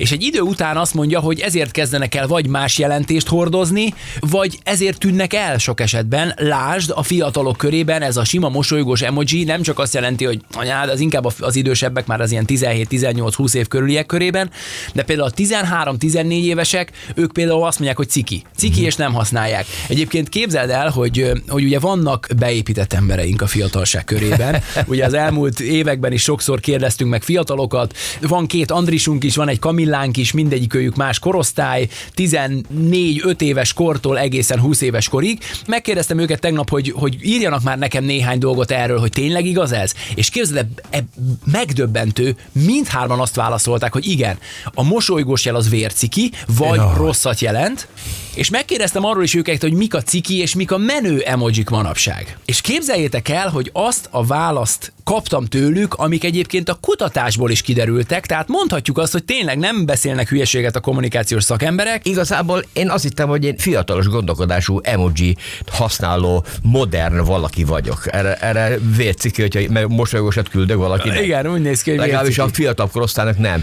és 0.00 0.12
egy 0.12 0.22
idő 0.22 0.40
után 0.40 0.76
azt 0.76 0.94
mondja, 0.94 1.20
hogy 1.20 1.40
ezért 1.40 1.70
kezdenek 1.70 2.14
el 2.14 2.26
vagy 2.26 2.46
más 2.46 2.78
jelentést 2.78 3.28
hordozni, 3.28 3.94
vagy 4.20 4.58
ezért 4.62 4.98
tűnnek 4.98 5.34
el 5.34 5.58
sok 5.58 5.80
esetben. 5.80 6.34
Lásd, 6.36 6.90
a 6.94 7.02
fiatalok 7.02 7.56
körében 7.56 8.02
ez 8.02 8.16
a 8.16 8.24
sima 8.24 8.48
mosolygós 8.48 9.02
emoji 9.02 9.44
nem 9.44 9.62
csak 9.62 9.78
azt 9.78 9.94
jelenti, 9.94 10.24
hogy 10.24 10.40
anyád, 10.52 10.88
az 10.88 11.00
inkább 11.00 11.24
az 11.40 11.56
idősebbek, 11.56 12.06
már 12.06 12.20
az 12.20 12.30
ilyen 12.30 12.44
17-18-20 12.48 13.54
év 13.54 13.68
körüliek 13.68 14.06
körében, 14.06 14.50
de 14.92 15.02
például 15.02 15.28
a 15.28 15.32
13-14 15.32 16.42
évesek, 16.42 16.92
ők 17.14 17.32
például 17.32 17.64
azt 17.64 17.76
mondják, 17.76 17.96
hogy 17.96 18.08
ciki. 18.08 18.42
Ciki 18.56 18.82
és 18.82 18.96
nem 18.96 19.12
használják. 19.12 19.66
Egyébként 19.88 20.28
képzeld 20.28 20.70
el, 20.70 20.90
hogy, 20.90 21.32
hogy 21.48 21.64
ugye 21.64 21.78
vannak 21.78 22.28
beépített 22.38 22.92
embereink 22.92 23.42
a 23.42 23.46
fiatalság 23.46 24.04
körében. 24.04 24.62
Ugye 24.86 25.04
az 25.04 25.14
elmúlt 25.14 25.60
években 25.60 26.12
is 26.12 26.22
sokszor 26.22 26.60
kérdeztünk 26.60 27.10
meg 27.10 27.22
fiatalokat. 27.22 27.96
Van 28.20 28.46
két 28.46 28.70
Andrisunk 28.70 29.24
is, 29.24 29.36
van 29.36 29.48
egy 29.48 29.58
Kamillánk 29.90 30.16
is, 30.16 30.32
mindegyik 30.32 30.74
őjük 30.74 30.96
más 30.96 31.18
korosztály, 31.18 31.88
14-5 32.16 33.40
éves 33.40 33.72
kortól 33.72 34.18
egészen 34.18 34.60
20 34.60 34.80
éves 34.80 35.08
korig. 35.08 35.38
Megkérdeztem 35.66 36.18
őket 36.18 36.40
tegnap, 36.40 36.70
hogy, 36.70 36.92
hogy 36.96 37.16
írjanak 37.22 37.62
már 37.62 37.78
nekem 37.78 38.04
néhány 38.04 38.38
dolgot 38.38 38.70
erről, 38.70 38.98
hogy 38.98 39.10
tényleg 39.10 39.46
igaz 39.46 39.72
ez? 39.72 39.92
És 40.14 40.28
képzeld, 40.28 40.66
el, 40.90 41.00
e, 41.00 41.04
megdöbbentő, 41.44 42.36
mindhárman 42.52 43.20
azt 43.20 43.34
válaszolták, 43.34 43.92
hogy 43.92 44.06
igen, 44.06 44.38
a 44.74 44.82
mosolygós 44.82 45.44
jel 45.44 45.54
az 45.54 45.68
vérciki, 45.68 46.32
vagy 46.56 46.78
Jaj. 46.78 46.96
rosszat 46.96 47.40
jelent, 47.40 47.88
és 48.34 48.50
megkérdeztem 48.50 49.04
arról 49.04 49.22
is 49.22 49.34
őket, 49.34 49.60
hogy 49.60 49.72
mik 49.72 49.94
a 49.94 50.02
ciki 50.02 50.38
és 50.38 50.54
mik 50.54 50.70
a 50.70 50.78
menő 50.78 51.20
emojik 51.20 51.68
manapság. 51.68 52.38
És 52.44 52.60
képzeljétek 52.60 53.28
el, 53.28 53.48
hogy 53.48 53.70
azt 53.72 54.08
a 54.10 54.24
választ 54.24 54.92
kaptam 55.04 55.44
tőlük, 55.44 55.94
amik 55.94 56.24
egyébként 56.24 56.68
a 56.68 56.78
kutatásból 56.80 57.50
is 57.50 57.62
kiderültek, 57.62 58.26
tehát 58.26 58.48
mondhatjuk 58.48 58.98
azt, 58.98 59.12
hogy 59.12 59.24
tényleg 59.24 59.58
nem 59.58 59.86
beszélnek 59.86 60.28
hülyeséget 60.28 60.76
a 60.76 60.80
kommunikációs 60.80 61.44
szakemberek, 61.44 62.06
Igazából 62.08 62.64
én 62.72 62.90
azt 62.90 63.02
hittem, 63.02 63.28
hogy 63.28 63.44
én 63.44 63.56
fiatalos 63.56 64.06
gondolkodású 64.06 64.80
emoji 64.82 65.36
használó 65.70 66.44
modern 66.62 67.24
valaki 67.24 67.64
vagyok. 67.64 68.02
Erre, 68.12 68.34
erre 68.34 68.78
vérciki, 68.96 69.40
hogyha 69.40 69.88
mosolygósat 69.88 70.48
küldök 70.48 70.76
valakinek. 70.76 71.22
Igen, 71.22 71.46
úgy 71.46 71.60
néz 71.60 71.82
ki, 71.82 71.90
hogy 71.90 71.98
Legalábbis 71.98 72.38
a 72.38 72.42
vérciki. 72.42 72.62
fiatal 72.62 72.88
korosztálynak 72.88 73.38
nem. 73.38 73.62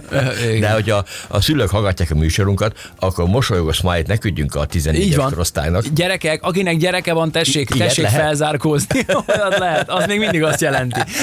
De 0.60 0.70
hogyha 0.70 1.04
a 1.28 1.40
szülők 1.40 1.70
hallgatják 1.70 2.10
a 2.10 2.14
műsorunkat, 2.14 2.90
akkor 2.98 3.26
mosolygós 3.26 3.76
smile-t 3.76 4.06
ne 4.06 4.16
küldjünk 4.16 4.54
a 4.54 4.64
14 4.64 5.00
Így 5.00 5.06
éves 5.06 5.16
van. 5.18 5.28
korosztálynak. 5.30 5.84
Gyerekek, 5.94 6.42
akinek 6.42 6.76
gyereke 6.76 7.12
van, 7.12 7.30
tessék, 7.30 7.74
Ilyet 7.74 7.88
tessék 7.88 8.04
lehet? 8.04 8.20
felzárkózni. 8.20 9.06
Lehet, 9.58 9.90
az 9.90 10.06
még 10.06 10.18
mindig 10.18 10.42
azt 10.42 10.60
jelenti. 10.60 10.67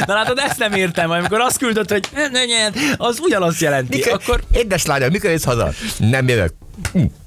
Na 0.05 0.13
látod, 0.13 0.37
ezt 0.37 0.59
nem 0.59 0.73
értem, 0.73 1.11
amikor 1.11 1.39
azt 1.39 1.57
küldött, 1.57 1.91
hogy 1.91 2.09
az 2.97 3.19
ugyanazt 3.21 3.61
jelenti. 3.61 3.97
Mikor, 3.97 4.13
Akkor 4.13 4.43
Édes 4.51 4.85
lányom, 4.85 5.11
mikor 5.11 5.29
jössz 5.29 5.43
haza? 5.43 5.71
Nem 5.97 6.27
jövök. 6.27 6.53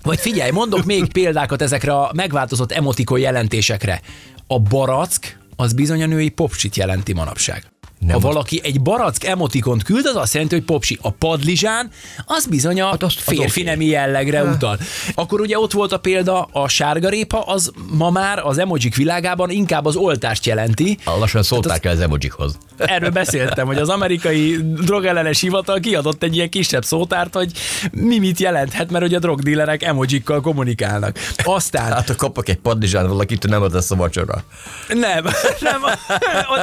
Vagy 0.03 0.21
figyelj, 0.21 0.51
mondok 0.51 0.85
még 0.85 1.13
példákat 1.13 1.63
ezekre 1.63 1.93
a 1.93 2.11
megváltozott 2.15 2.73
emotikon 2.73 3.19
jelentésekre. 3.19 4.01
A 4.47 4.59
barack 4.59 5.39
az 5.57 5.73
bizony 5.73 6.03
a 6.03 6.07
női 6.07 6.29
popsit 6.29 6.77
jelenti 6.77 7.13
manapság. 7.13 7.78
Nem 7.99 8.11
ha 8.11 8.19
valaki 8.19 8.61
egy 8.65 8.81
barack 8.81 9.25
emotikont 9.25 9.83
küld, 9.83 10.07
az 10.07 10.17
azt 10.17 10.33
jelenti, 10.35 10.55
hogy 10.55 10.65
popsi. 10.65 10.99
A 11.03 11.11
padlizsán, 11.11 11.91
az 12.27 12.47
bizony 12.47 12.81
a 12.81 12.87
Hát 12.87 13.03
azt- 13.03 13.17
az 13.19 13.23
férfi 13.23 13.61
oké. 13.61 13.63
nemi 13.63 13.85
jellegre 13.85 14.43
utal. 14.45 14.79
Akkor 15.15 15.41
ugye 15.41 15.59
ott 15.59 15.73
volt 15.73 15.93
a 15.93 15.99
példa, 15.99 16.49
a 16.53 16.69
sárgarépa, 16.69 17.41
az 17.41 17.71
ma 17.91 18.11
már 18.11 18.39
az 18.39 18.59
emojik 18.59 18.97
világában 18.97 19.51
inkább 19.51 19.85
az 19.87 19.97
oltást 19.97 20.47
jelenti. 20.47 20.99
Lassan 21.19 21.43
szólták 21.43 21.85
el 21.85 21.93
az 21.93 22.01
emojikhoz. 22.01 22.59
Erről 22.77 23.11
beszéltem, 23.11 23.67
hogy 23.67 23.79
az 23.79 23.89
amerikai 23.89 24.57
drogellenes 24.85 25.41
hivatal 25.41 25.81
kiadott 25.81 26.23
egy 26.23 26.35
ilyen 26.37 26.49
kisebb 26.49 26.85
szótárt, 26.85 27.35
hogy 27.35 27.53
mi 27.93 28.19
mit 28.19 28.39
jelenthet, 28.41 28.91
mert 28.91 29.05
hogy 29.05 29.15
a 29.15 29.19
drogdílerek 29.19 29.83
emojikkal 29.83 30.41
kommunikálnak. 30.41 31.19
Aztán 31.45 31.93
Hát 31.93 32.09
ha 32.09 32.15
kapok 32.17 32.49
egy 32.49 32.57
padlizsán 32.59 33.09
valakit, 33.09 33.49
nem 33.49 33.63
az 33.63 33.73
lesz 33.73 33.91
a 33.91 33.97
vacsora. 33.97 34.43
nem, 34.89 35.25
nem, 35.61 35.81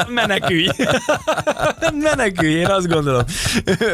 menekülj. 0.08 0.68
Menekülj, 2.02 2.54
én 2.54 2.66
azt 2.66 2.88
gondolom. 2.88 3.24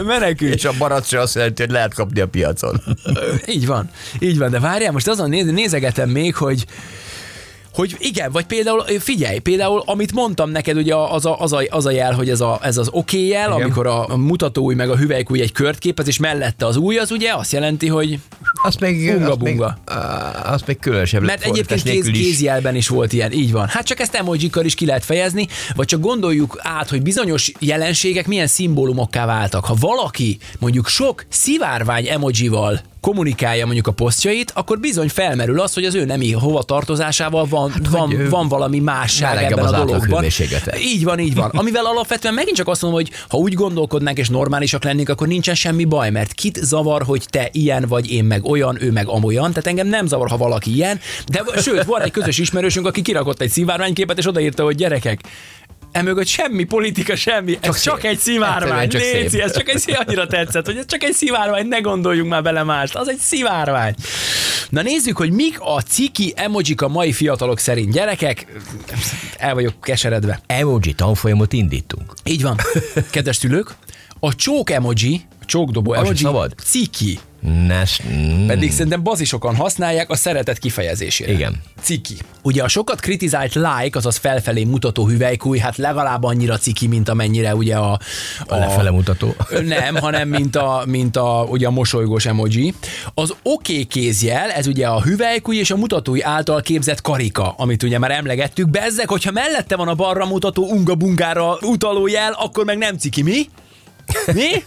Menekülj. 0.06 0.52
És 0.52 0.66
a 0.66 0.72
barack 0.78 1.06
se 1.06 1.20
azt 1.20 1.36
jelenti, 1.36 1.62
hogy 1.62 1.72
lehet 1.72 1.94
kapni 1.94 2.22
a 2.22 2.28
piacon. 2.28 2.82
Így 3.46 3.66
van, 3.66 3.90
így 4.20 4.38
van, 4.38 4.52
de 4.52 4.60
várjál, 4.60 4.92
most 4.92 5.08
azon 5.08 5.30
néz, 5.30 5.46
nézegetem 5.46 6.10
még, 6.10 6.36
hogy 6.36 6.66
hogy 7.74 7.96
igen, 8.00 8.32
vagy 8.32 8.46
például, 8.46 8.84
figyelj, 9.00 9.40
például, 9.40 9.84
amit 9.86 10.14
mondtam 10.14 10.50
neked, 10.50 10.78
ugye 10.78 10.96
az 10.96 11.26
a, 11.26 11.40
az 11.40 11.54
a, 11.54 11.62
az 11.70 11.86
a 11.86 11.92
jel, 11.92 12.14
hogy 12.14 12.30
ez, 12.30 12.42
a, 12.42 12.60
ez 12.62 12.78
az 12.78 12.88
oké 12.92 13.18
okay 13.18 13.28
jel, 13.28 13.48
Igen. 13.50 13.62
amikor 13.62 13.88
a, 13.88 14.10
a 14.10 14.18
mutatóúj 14.18 14.76
meg 14.76 14.90
a 14.90 14.98
hüvelykúj 14.98 15.42
egy 15.42 15.52
kört 15.52 15.78
képez, 15.80 16.08
és 16.08 16.18
mellette 16.20 16.66
az 16.66 16.76
új, 16.76 16.98
az 16.98 17.12
ugye 17.12 17.34
azt 17.34 17.52
jelenti, 17.52 17.88
hogy 17.88 18.20
Azt 18.64 18.80
még, 18.80 19.12
Bunga, 19.14 19.30
azt 19.32 19.42
még, 19.42 19.56
bunga. 19.56 19.78
á, 19.86 20.54
azt 20.54 20.68
még 20.68 20.80
különösebb 20.80 21.22
Mert 21.22 21.44
egyébként 21.44 21.84
kéz, 21.84 22.08
is. 22.08 22.18
kézjelben 22.20 22.76
is 22.76 22.88
volt 22.88 23.14
ilyen, 23.14 23.32
így 23.32 23.52
van. 23.52 23.68
Hát 23.68 23.86
csak 23.86 24.00
ezt 24.00 24.16
emojikkal 24.16 24.66
is 24.66 24.76
ki 24.76 24.86
lehet 24.86 25.06
fejezni, 25.06 25.48
vagy 25.76 25.86
csak 25.86 26.00
gondoljuk 26.00 26.58
át, 26.60 26.90
hogy 26.90 27.02
bizonyos 27.02 27.52
jelenségek 27.60 28.28
milyen 28.28 28.48
szimbólumokká 28.48 29.26
váltak. 29.26 29.66
Ha 29.66 29.76
valaki 29.80 30.38
mondjuk 30.60 30.88
sok 30.88 31.26
szivárvány 31.30 32.08
emojival 32.08 32.82
kommunikálja 33.02 33.66
mondjuk 33.66 33.88
a 33.88 33.92
posztjait, 33.92 34.52
akkor 34.56 34.80
bizony 34.80 35.10
felmerül 35.10 35.60
az, 35.60 35.74
hogy 35.74 35.86
az 35.86 35.96
ő 35.96 36.06
nemi 36.06 36.32
hovatartozásával 36.32 37.46
van, 37.46 37.72
hát, 37.72 37.88
van, 37.88 38.28
van 38.30 38.48
valami 38.48 38.80
másság 38.80 39.44
ebben 39.44 39.66
az 39.66 39.72
a 39.72 39.86
dologban. 39.86 40.26
Így 40.80 41.04
van, 41.04 41.20
így 41.20 41.36
van. 41.36 41.50
Amivel 41.50 41.86
alapvetően 41.86 42.34
megint 42.34 42.58
csak 42.58 42.68
azt 42.68 42.82
mondom, 42.82 43.00
hogy 43.02 43.12
ha 43.30 43.38
úgy 43.38 43.54
gondolkodnánk 43.54 44.18
és 44.18 44.30
normálisak 44.30 44.84
lennénk, 44.84 45.10
akkor 45.10 45.28
nincsen 45.28 45.56
semmi 45.56 45.86
baj, 45.86 46.10
mert 46.10 46.34
kit 46.34 46.56
zavar, 46.56 47.04
hogy 47.04 47.26
te 47.30 47.50
ilyen 47.52 47.86
vagy, 47.88 48.12
én 48.12 48.24
meg 48.24 48.46
olyan, 48.46 48.78
ő 48.82 48.92
meg 48.92 49.08
amolyan. 49.08 49.50
Tehát 49.50 49.68
engem 49.68 49.88
nem 49.88 50.08
zavar, 50.08 50.30
ha 50.30 50.38
valaki 50.38 50.74
ilyen, 50.74 51.00
de 51.28 51.44
sőt, 51.62 51.84
van 51.84 52.02
egy 52.02 52.12
közös 52.12 52.38
ismerősünk, 52.38 52.86
aki 52.86 53.02
kirakott 53.02 53.42
egy 53.42 53.50
szivárványképet, 53.50 54.18
és 54.18 54.28
odaírta, 54.28 54.64
hogy 54.64 54.76
gyerekek, 54.76 55.20
emögött 55.92 56.28
semmi 56.28 56.64
politika, 56.64 57.16
semmi, 57.16 57.52
ez 57.52 57.60
csak, 57.62 57.76
szép. 57.76 57.94
csak 57.94 58.04
egy 58.04 58.18
szivárvány. 58.18 58.90
Csak 58.90 59.02
Léci, 59.02 59.30
szép. 59.30 59.42
ez 59.42 59.58
csak 59.58 59.70
egy 59.70 59.78
szív, 59.78 59.96
annyira 60.06 60.28
tetszett, 60.28 60.66
hogy 60.66 60.78
ez 60.78 60.86
csak 60.86 61.04
egy 61.04 61.14
szivárvány, 61.14 61.68
ne 61.68 61.80
gondoljunk 61.80 62.30
már 62.30 62.44
bele 62.44 62.64
mást, 62.64 62.96
az 62.96 63.10
egy 63.10 63.18
szivárvány. 63.18 63.94
Na 64.70 64.82
nézzük, 64.82 65.18
hogy 65.18 65.32
mik 65.32 65.58
a 65.60 65.82
ciki 65.82 66.34
emojik 66.36 66.82
a 66.82 66.88
mai 66.88 67.12
fiatalok 67.12 67.60
szerint. 67.60 67.92
Gyerekek, 67.92 68.46
el 69.38 69.54
vagyok 69.54 69.74
keseredve. 69.82 70.42
Emoji 70.46 70.94
tanfolyamot 70.94 71.54
indítunk. 71.54 72.14
Így 72.24 72.42
van. 72.42 72.58
Kedves 73.12 73.36
szülők, 73.36 73.76
a 74.20 74.36
csók 74.36 74.70
emoji, 74.70 75.22
a 75.42 75.46
csókdobó 75.46 75.94
emoji, 75.94 76.50
ciki. 76.64 77.20
Nes, 77.42 78.02
mm, 78.02 78.48
Pedig 78.48 78.72
szerintem 78.72 79.04
bazisokan 79.04 79.56
használják 79.56 80.10
a 80.10 80.16
szeretet 80.16 80.58
kifejezésére. 80.58 81.32
Igen. 81.32 81.62
Ciki. 81.82 82.18
Ugye 82.42 82.64
a 82.64 82.68
sokat 82.68 83.00
kritizált 83.00 83.54
like, 83.54 83.98
azaz 83.98 84.18
felfelé 84.18 84.64
mutató 84.64 85.08
hüvelykúj, 85.08 85.58
hát 85.58 85.78
legalább 85.78 86.24
annyira 86.24 86.58
ciki, 86.58 86.88
mint 86.88 87.10
amennyire 87.10 87.56
ugye 87.56 87.76
a... 87.76 88.00
a 88.48 88.56
lefele 88.56 88.92
mutató. 88.92 89.36
Nem, 89.64 89.96
hanem 89.96 90.28
mint 90.28 90.56
a, 90.56 90.84
mint 90.86 91.16
a, 91.16 91.46
ugye 91.50 91.68
a 91.68 91.72
mosolygós 91.72 92.26
emoji. 92.26 92.74
Az 93.14 93.34
oké 93.44 93.74
okay 93.74 93.86
kézjel, 93.86 94.50
ez 94.50 94.68
ugye 94.68 94.88
a 94.88 95.02
hüvelykúj 95.02 95.56
és 95.56 95.72
a 95.72 95.78
mutatói 95.78 96.22
által 96.22 96.62
képzett 96.62 97.02
karika, 97.02 97.54
amit 97.58 97.84
ugye 97.84 98.00
már 98.00 98.12
emlegettük. 98.12 98.70
Bezzek, 98.70 99.10
hogyha 99.10 99.32
mellette 99.32 99.76
van 99.76 99.88
a 99.88 99.96
balra 99.96 100.26
mutató 100.26 100.64
unga-bungára 100.64 101.58
utaló 101.62 102.08
jel, 102.08 102.32
akkor 102.32 102.66
meg 102.66 102.78
nem 102.78 102.98
ciki, 102.98 103.22
mi? 103.22 103.48
Mi? 104.34 104.64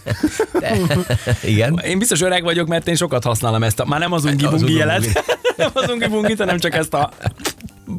Igen. 1.43 1.81
Én 1.85 1.99
biztos 1.99 2.21
öreg 2.21 2.43
vagyok, 2.43 2.67
mert 2.67 2.87
én 2.87 2.95
sokat 2.95 3.23
használom 3.23 3.63
ezt 3.63 3.79
a, 3.79 3.85
már 3.85 3.99
nem 3.99 4.11
az 4.11 4.25
ungi 4.25 4.35
bungi 4.35 4.53
ungi-bungi. 4.53 4.77
jelet, 4.77 5.23
nem 5.57 5.69
az 5.73 5.89
ungi 5.89 6.07
bungit, 6.07 6.37
hanem 6.37 6.59
csak 6.59 6.75
ezt 6.75 6.93
a 6.93 7.11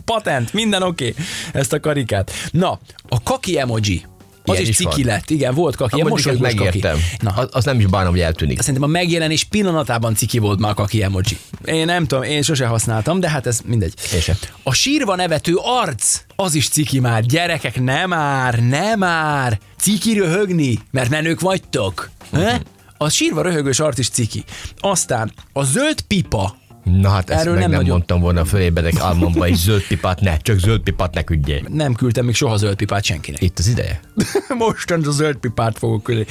patent, 0.04 0.52
minden 0.52 0.82
oké, 0.82 1.08
okay. 1.08 1.24
ezt 1.52 1.72
a 1.72 1.80
karikát. 1.80 2.32
Na, 2.50 2.78
a 3.08 3.22
kaki 3.22 3.58
emoji. 3.58 4.06
Az 4.54 4.60
is 4.60 4.68
is 4.68 4.76
ciki 4.76 5.02
van. 5.02 5.12
lett, 5.12 5.30
igen, 5.30 5.54
volt 5.54 5.76
kaki, 5.76 5.94
ilyen 5.94 6.06
ezt 6.06 6.16
mosolygós 6.16 6.48
kaki. 6.54 6.64
megértem. 6.64 6.98
Na, 7.18 7.30
Az, 7.30 7.64
nem 7.64 7.78
is 7.78 7.86
bánom, 7.86 8.10
hogy 8.10 8.20
eltűnik. 8.20 8.58
Szerintem 8.60 8.82
a 8.82 8.86
megjelenés 8.86 9.44
pillanatában 9.44 10.14
ciki 10.14 10.38
volt 10.38 10.58
már 10.58 10.70
a 10.70 10.74
kaki 10.74 11.02
emoji. 11.02 11.38
Én 11.64 11.84
nem 11.84 12.06
tudom, 12.06 12.22
én 12.24 12.42
sose 12.42 12.66
használtam, 12.66 13.20
de 13.20 13.30
hát 13.30 13.46
ez 13.46 13.60
mindegy. 13.64 13.94
Én 14.14 14.20
sem. 14.20 14.34
A 14.62 14.72
sírva 14.74 15.16
nevető 15.16 15.54
arc, 15.62 16.20
az 16.36 16.54
is 16.54 16.68
ciki 16.68 17.00
már. 17.00 17.22
Gyerekek, 17.24 17.80
nem 17.80 18.08
már, 18.08 18.58
nem 18.58 18.98
már. 18.98 19.58
Ciki 19.78 20.12
röhögni, 20.12 20.78
mert 20.90 21.10
menők 21.10 21.40
vagytok. 21.40 22.10
He? 22.32 22.60
A 22.98 23.08
sírva 23.08 23.42
röhögős 23.42 23.80
arc 23.80 23.98
is 23.98 24.08
ciki. 24.08 24.44
Aztán 24.78 25.32
a 25.52 25.64
zöld 25.64 26.00
pipa, 26.00 26.56
Na 26.92 27.08
hát 27.08 27.30
ezt 27.30 27.40
Erről 27.40 27.52
meg 27.52 27.60
nem 27.62 27.70
nem, 27.70 27.78
nagyon- 27.80 27.96
mondtam 27.96 28.20
volna 28.20 28.44
fölébredek 28.44 29.00
álmomba, 29.00 29.38
hogy 29.40 29.54
zöld 29.54 29.86
pipát 29.86 30.20
ne, 30.20 30.36
csak 30.36 30.58
zöld 30.58 30.80
pipát 30.80 31.14
ne 31.14 31.22
küldjél. 31.22 31.62
Nem 31.68 31.94
küldtem 31.94 32.24
még 32.24 32.34
soha 32.34 32.56
zöld 32.56 32.76
pipát 32.76 33.04
senkinek. 33.04 33.42
Itt 33.42 33.58
az 33.58 33.66
ideje. 33.68 34.00
Mostan 34.58 35.02
a 35.06 35.10
zöld 35.10 35.36
pipát 35.36 35.78
fogok 35.78 36.02
küldeni. 36.02 36.26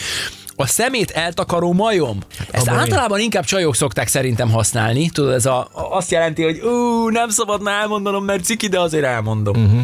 A 0.56 0.66
szemét 0.68 1.12
eltakaró 1.12 1.74
majom. 1.74 2.18
Ezt 2.52 2.68
Abban 2.68 2.80
általában 2.80 3.20
inkább 3.20 3.44
csajok 3.44 3.76
szokták 3.76 4.08
szerintem 4.08 4.52
használni. 4.52 5.10
Tudod, 5.10 5.34
ez 5.34 5.46
a, 5.46 5.70
azt 5.74 6.12
jelenti, 6.12 6.44
hogy 6.44 6.60
ú, 6.60 7.10
nem 7.10 7.30
szabadna 7.30 7.70
elmondanom, 7.72 8.26
mert 8.26 8.44
ciki, 8.44 8.68
de 8.68 8.80
azért 8.80 9.04
elmondom. 9.04 9.64
Uh-huh. 9.66 9.82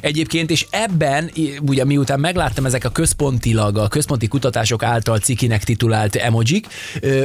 Egyébként, 0.00 0.50
és 0.50 0.66
ebben, 0.70 1.30
ugye 1.60 1.84
miután 1.84 2.20
megláttam 2.20 2.66
ezek 2.66 2.84
a 2.84 2.88
központilag, 2.88 3.78
a 3.78 3.88
központi 3.88 4.28
kutatások 4.28 4.82
által 4.82 5.18
cikinek 5.18 5.64
titulált 5.64 6.16
emojik, 6.16 6.66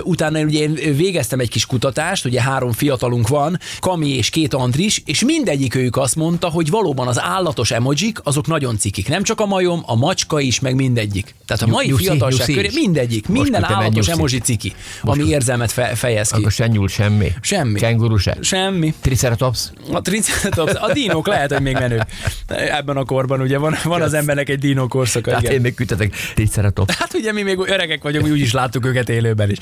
utána 0.03 0.39
ugye 0.41 0.60
én 0.60 0.74
végeztem 0.96 1.39
egy 1.39 1.50
kis 1.50 1.65
kutatást, 1.65 2.25
ugye 2.25 2.41
három 2.41 2.72
fiatalunk 2.72 3.27
van, 3.27 3.60
Kami 3.79 4.10
és 4.10 4.29
két 4.29 4.53
Andris, 4.53 5.01
és 5.05 5.24
mindegyik 5.24 5.75
őjük 5.75 5.98
azt 5.98 6.15
mondta, 6.15 6.50
hogy 6.50 6.70
valóban 6.70 7.08
az 7.08 7.22
állatos 7.22 7.72
emojik, 7.72 8.20
azok 8.24 8.48
nagyon 8.48 8.77
cikik. 8.77 9.08
Nem 9.08 9.24
csak 9.24 9.39
a 9.39 9.46
majom, 9.46 9.84
a 9.86 9.96
macska 9.96 10.39
is, 10.39 10.60
meg 10.60 10.75
mindegyik. 10.75 11.36
Tehát 11.46 11.63
a 11.63 11.67
mai 11.67 11.88
nyuszi, 11.88 12.03
fiatalság 12.03 12.48
nyuszi 12.48 12.53
köré 12.53 12.70
mindegyik, 12.74 13.27
Most 13.27 13.41
minden 13.41 13.63
állatos 13.63 14.08
emoji 14.08 14.39
ciki, 14.39 14.74
ami 15.01 15.27
érzelmet 15.27 15.72
fe, 15.72 15.96
fejez 15.96 16.29
ki. 16.29 16.39
Akkor 16.39 16.51
se 16.51 16.67
nyúl 16.67 16.88
semmi. 16.88 17.31
Semmi. 17.41 17.79
Kenguru 17.79 18.17
se. 18.17 18.38
Semmi. 18.41 18.93
Triceratops. 19.01 19.72
A 19.91 20.01
triceratops, 20.01 20.74
a 20.74 20.93
dinók 20.93 21.27
lehet, 21.27 21.51
hogy 21.51 21.62
még 21.62 21.74
menők. 21.74 22.03
Ebben 22.48 22.98
a 22.98 23.03
korban 23.05 23.41
ugye 23.41 23.57
van, 23.57 23.75
van 23.83 24.01
az 24.01 24.13
embernek 24.13 24.50
egy 24.50 24.60
dinó 24.60 24.88
korszaka. 24.88 25.25
Tehát 25.29 25.41
Igen. 25.43 25.53
én 25.53 25.62
még 25.62 25.74
küldtetek 25.74 26.15
Triceratops. 26.33 26.95
Hát 26.95 27.13
ugye 27.13 27.31
mi 27.31 27.41
még 27.41 27.57
öregek 27.60 28.03
vagyunk, 28.03 28.25
mi 28.25 28.31
úgyis 28.31 28.51
láttuk 28.51 28.86
őket 28.86 29.10
élőben 29.10 29.50
is. 29.50 29.57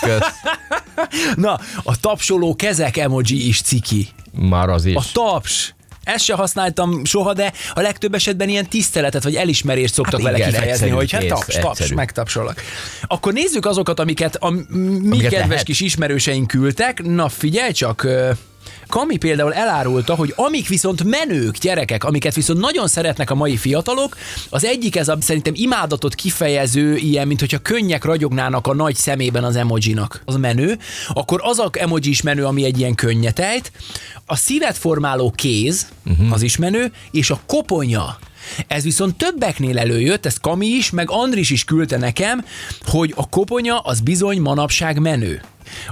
Kösz. 0.00 0.20
Na, 1.36 1.58
a 1.82 2.00
tapsoló 2.00 2.56
kezek 2.56 2.96
emoji 2.96 3.48
is 3.48 3.60
ciki. 3.62 4.08
Már 4.32 4.68
az 4.68 4.84
is. 4.84 4.94
A 4.94 5.02
taps. 5.12 5.72
Ezt 6.04 6.24
se 6.24 6.34
használtam 6.34 7.04
soha, 7.04 7.32
de 7.32 7.52
a 7.74 7.80
legtöbb 7.80 8.14
esetben 8.14 8.48
ilyen 8.48 8.68
tiszteletet 8.68 9.22
vagy 9.22 9.34
elismerést 9.34 9.94
szoktak 9.94 10.14
Hát 10.14 10.22
vele 10.22 10.36
igen, 10.36 10.48
kifejezni, 10.48 10.72
egyszerű, 10.72 10.90
hogy 10.92 11.10
hát 11.10 11.26
taps, 11.26 11.54
taps, 11.54 11.78
egyszerű. 11.80 11.94
megtapsolak. 11.94 12.62
Akkor 13.06 13.32
nézzük 13.32 13.66
azokat, 13.66 14.00
amiket 14.00 14.36
a 14.36 14.50
mi 14.50 14.64
Amiket 15.06 15.30
kedves 15.30 15.48
lehet. 15.48 15.62
kis 15.64 15.80
ismerőseink 15.80 16.46
küldtek. 16.46 17.02
Na 17.02 17.28
figyelj 17.28 17.72
csak, 17.72 18.06
Kami 18.86 19.16
például 19.16 19.54
elárulta, 19.54 20.14
hogy 20.14 20.32
amik 20.36 20.68
viszont 20.68 21.04
menők, 21.04 21.56
gyerekek, 21.56 22.04
amiket 22.04 22.34
viszont 22.34 22.60
nagyon 22.60 22.88
szeretnek 22.88 23.30
a 23.30 23.34
mai 23.34 23.56
fiatalok, 23.56 24.16
az 24.50 24.64
egyik 24.64 24.96
ez 24.96 25.08
a 25.08 25.16
szerintem 25.20 25.52
imádatot 25.56 26.14
kifejező, 26.14 26.96
ilyen, 26.96 27.26
mint 27.26 27.40
hogyha 27.40 27.58
könnyek 27.58 28.04
ragyognának 28.04 28.66
a 28.66 28.74
nagy 28.74 28.94
szemében 28.94 29.44
az 29.44 29.56
emojinak. 29.56 30.22
Az 30.24 30.36
menő. 30.36 30.78
Akkor 31.08 31.40
az 31.42 31.58
a 31.58 31.70
emoji 31.72 32.08
is 32.08 32.22
menő, 32.22 32.44
ami 32.44 32.64
egy 32.64 32.78
ilyen 32.78 32.94
könnyetejt. 32.94 33.72
A 34.26 34.36
szívet 34.36 34.78
formáló 34.78 35.30
kéz, 35.30 35.86
uh-huh. 36.06 36.32
az 36.32 36.42
is 36.42 36.56
menő, 36.56 36.92
és 37.10 37.30
a 37.30 37.40
koponya. 37.46 38.18
Ez 38.66 38.82
viszont 38.82 39.16
többeknél 39.16 39.78
előjött, 39.78 40.26
ezt 40.26 40.40
Kami 40.40 40.66
is, 40.66 40.90
meg 40.90 41.10
Andris 41.10 41.50
is 41.50 41.64
küldte 41.64 41.96
nekem, 41.96 42.44
hogy 42.86 43.12
a 43.16 43.28
koponya 43.28 43.78
az 43.78 44.00
bizony 44.00 44.40
manapság 44.40 44.98
menő. 44.98 45.42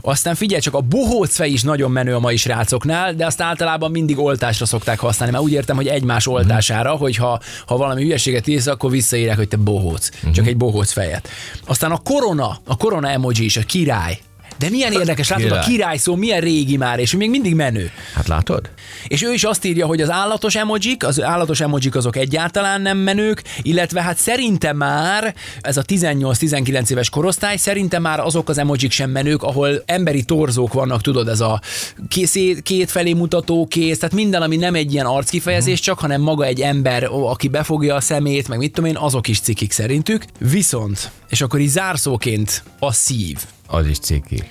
Aztán 0.00 0.34
figyelj 0.34 0.60
csak, 0.60 0.74
a 0.74 0.80
bohócfej 0.80 1.50
is 1.50 1.62
nagyon 1.62 1.90
menő 1.90 2.14
a 2.14 2.20
mai 2.20 2.36
srácoknál, 2.36 3.14
de 3.14 3.26
azt 3.26 3.40
általában 3.40 3.90
mindig 3.90 4.18
oltásra 4.18 4.66
szokták 4.66 4.98
használni, 4.98 5.32
mert 5.32 5.44
úgy 5.44 5.52
értem, 5.52 5.76
hogy 5.76 5.86
egymás 5.86 6.26
oltására, 6.26 6.90
hogy 6.90 7.16
ha, 7.16 7.40
ha 7.66 7.76
valami 7.76 8.02
hülyeséget 8.02 8.46
írsz, 8.46 8.66
akkor 8.66 8.90
visszaírják, 8.90 9.36
hogy 9.36 9.48
te 9.48 9.56
bohóc. 9.56 10.08
Csak 10.32 10.46
egy 10.46 10.56
bohóc 10.56 10.92
fejet. 10.92 11.28
Aztán 11.66 11.90
a 11.90 11.98
korona, 11.98 12.58
a 12.64 12.76
korona 12.76 13.08
emoji 13.08 13.44
is, 13.44 13.56
a 13.56 13.62
király. 13.62 14.18
De 14.58 14.70
milyen 14.70 14.92
érdekes, 14.92 15.28
látod, 15.28 15.50
a 15.50 15.58
Király. 15.58 15.96
szó 15.96 16.14
milyen 16.14 16.40
régi 16.40 16.76
már, 16.76 16.98
és 16.98 17.14
még 17.14 17.30
mindig 17.30 17.54
menő. 17.54 17.90
Hát 18.14 18.26
látod? 18.28 18.70
És 19.08 19.22
ő 19.22 19.32
is 19.32 19.44
azt 19.44 19.64
írja, 19.64 19.86
hogy 19.86 20.00
az 20.00 20.10
állatos 20.10 20.54
emojik, 20.54 21.06
az 21.06 21.22
állatos 21.22 21.60
emojik 21.60 21.96
azok 21.96 22.16
egyáltalán 22.16 22.80
nem 22.80 22.98
menők, 22.98 23.42
illetve 23.62 24.02
hát 24.02 24.16
szerintem 24.16 24.76
már 24.76 25.34
ez 25.60 25.76
a 25.76 25.82
18-19 25.82 26.90
éves 26.90 27.10
korosztály, 27.10 27.56
szerintem 27.56 28.02
már 28.02 28.20
azok 28.20 28.48
az 28.48 28.58
emojik 28.58 28.90
sem 28.90 29.10
menők, 29.10 29.42
ahol 29.42 29.82
emberi 29.86 30.22
torzók 30.22 30.72
vannak, 30.72 31.00
tudod, 31.00 31.28
ez 31.28 31.40
a 31.40 31.60
készé- 32.08 32.62
kétfelé 32.62 33.12
mutató 33.12 33.66
kéz, 33.66 33.98
tehát 33.98 34.14
minden, 34.14 34.42
ami 34.42 34.56
nem 34.56 34.74
egy 34.74 34.92
ilyen 34.92 35.06
arckifejezés 35.06 35.80
csak, 35.80 35.98
hanem 35.98 36.20
maga 36.20 36.44
egy 36.44 36.60
ember, 36.60 37.04
aki 37.10 37.48
befogja 37.48 37.94
a 37.94 38.00
szemét, 38.00 38.48
meg 38.48 38.58
mit 38.58 38.72
tudom 38.72 38.90
én, 38.90 38.96
azok 38.96 39.28
is 39.28 39.40
cikik 39.40 39.72
szerintük. 39.72 40.24
Viszont, 40.38 41.10
és 41.28 41.40
akkor 41.40 41.60
így 41.60 41.68
zárszóként 41.68 42.62
a 42.78 42.92
szív. 42.92 43.38
Az 43.66 43.86
is 43.86 43.98
ciki. 43.98 44.42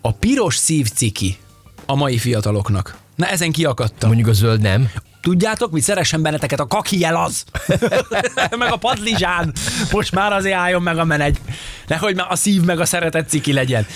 A 0.00 0.12
piros 0.12 0.56
szív 0.56 0.88
ciki 0.88 1.36
a 1.86 1.94
mai 1.94 2.18
fiataloknak. 2.18 2.96
Na 3.16 3.26
ezen 3.26 3.52
kiakadtam. 3.52 4.08
Mondjuk 4.08 4.28
a 4.28 4.32
zöld 4.32 4.60
nem. 4.60 4.90
Tudjátok, 5.20 5.70
mit 5.72 5.82
szeressen 5.82 6.22
benneteket? 6.22 6.60
A 6.60 6.66
kaki 6.66 6.98
jel 6.98 7.16
az! 7.16 7.44
meg 8.58 8.72
a 8.72 8.76
padlizsán! 8.76 9.52
Most 9.90 10.12
már 10.12 10.32
azért 10.32 10.54
álljon 10.56 10.82
meg 10.82 10.98
a 10.98 11.04
menegy. 11.04 11.38
Nehogy 11.86 12.14
már 12.16 12.26
a 12.30 12.36
szív 12.36 12.62
meg 12.62 12.80
a 12.80 12.84
szeretet 12.84 13.28
ciki 13.28 13.52
legyen. 13.52 13.86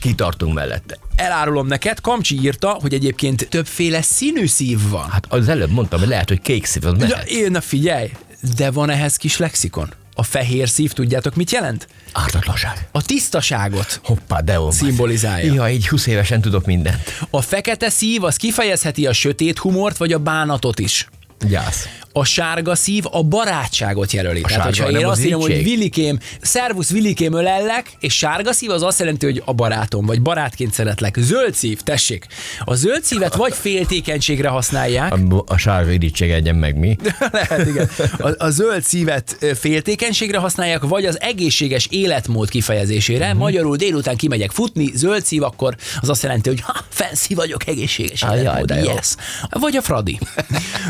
Kitartunk 0.00 0.54
mellette. 0.54 0.98
Elárulom 1.16 1.66
neked, 1.66 2.00
Kamcsi 2.00 2.40
írta, 2.40 2.68
hogy 2.80 2.94
egyébként 2.94 3.48
többféle 3.48 4.02
színű 4.02 4.46
szív 4.46 4.88
van. 4.88 5.10
Hát 5.10 5.26
az 5.28 5.48
előbb 5.48 5.70
mondtam, 5.70 5.98
hogy 5.98 6.08
lehet, 6.08 6.28
hogy 6.28 6.40
kék 6.40 6.64
szív, 6.64 6.84
az 6.86 6.98
Ja, 6.98 7.06
mehet. 7.06 7.28
én, 7.28 7.50
na 7.50 7.60
figyelj, 7.60 8.10
de 8.56 8.70
van 8.70 8.90
ehhez 8.90 9.16
kis 9.16 9.36
lexikon. 9.36 9.88
A 10.14 10.22
fehér 10.22 10.68
szív, 10.68 10.92
tudjátok 10.92 11.34
mit 11.34 11.50
jelent? 11.50 11.86
Ártatlanság. 12.12 12.88
A 12.92 13.02
tisztaságot. 13.02 14.00
Hoppá, 14.04 14.40
de 14.40 14.52
jó. 14.52 14.70
Szimbolizálja. 14.70 15.52
Ja, 15.52 15.70
így 15.70 15.88
20 15.88 16.06
évesen 16.06 16.40
tudok 16.40 16.66
mindent. 16.66 17.02
A 17.30 17.40
fekete 17.40 17.88
szív 17.88 18.24
az 18.24 18.36
kifejezheti 18.36 19.06
a 19.06 19.12
sötét 19.12 19.58
humort 19.58 19.96
vagy 19.96 20.12
a 20.12 20.18
bánatot 20.18 20.78
is. 20.78 21.08
Gyász. 21.48 21.88
A 22.14 22.24
sárga 22.24 22.74
szív 22.74 23.04
a 23.10 23.22
barátságot 23.22 24.12
jelöli. 24.12 24.40
A 24.42 24.46
Tehát, 24.46 24.64
hogyha 24.64 24.90
én 24.90 25.06
azt 25.06 25.24
írom, 25.24 25.40
hogy? 25.40 25.62
Vilikém, 25.62 26.18
szervusz 26.40 26.90
Vilikém 26.90 27.32
ölellek, 27.32 27.92
és 28.00 28.16
sárga 28.16 28.52
szív 28.52 28.70
az 28.70 28.82
azt 28.82 28.98
jelenti, 28.98 29.26
hogy 29.26 29.42
a 29.44 29.52
barátom, 29.52 30.06
vagy 30.06 30.22
barátként 30.22 30.72
szeretlek. 30.72 31.16
Zöld 31.18 31.54
szív, 31.54 31.80
tessék. 31.80 32.26
A 32.64 32.74
zöld 32.74 33.04
szívet 33.04 33.34
vagy 33.34 33.54
féltékenységre 33.54 34.48
használják, 34.48 35.12
A, 35.12 35.44
a 35.46 35.56
sárga 35.56 35.90
irítség 35.90 36.30
egyen 36.30 36.54
meg 36.54 36.76
mi. 36.76 36.96
lehet, 37.32 37.66
igen. 37.66 37.90
A, 38.18 38.44
a 38.44 38.50
zöld 38.50 38.82
szívet 38.82 39.36
féltékenységre 39.54 40.38
használják, 40.38 40.82
vagy 40.82 41.04
az 41.04 41.20
egészséges 41.20 41.86
életmód 41.90 42.48
kifejezésére. 42.48 43.24
Uh-huh. 43.24 43.40
Magyarul 43.40 43.76
délután 43.76 44.16
kimegyek 44.16 44.50
futni, 44.50 44.90
zöld 44.94 45.24
szív, 45.24 45.42
akkor 45.42 45.76
az 46.00 46.08
azt 46.08 46.22
jelenti, 46.22 46.48
hogy 46.48 46.60
ha, 46.60 46.74
fancy 46.88 47.34
vagyok, 47.34 47.66
egészséges 47.66 48.24
életmód, 48.34 48.70
yes. 48.70 49.14
Vagy 49.50 49.76
a 49.76 49.82
Fradi. 49.82 50.18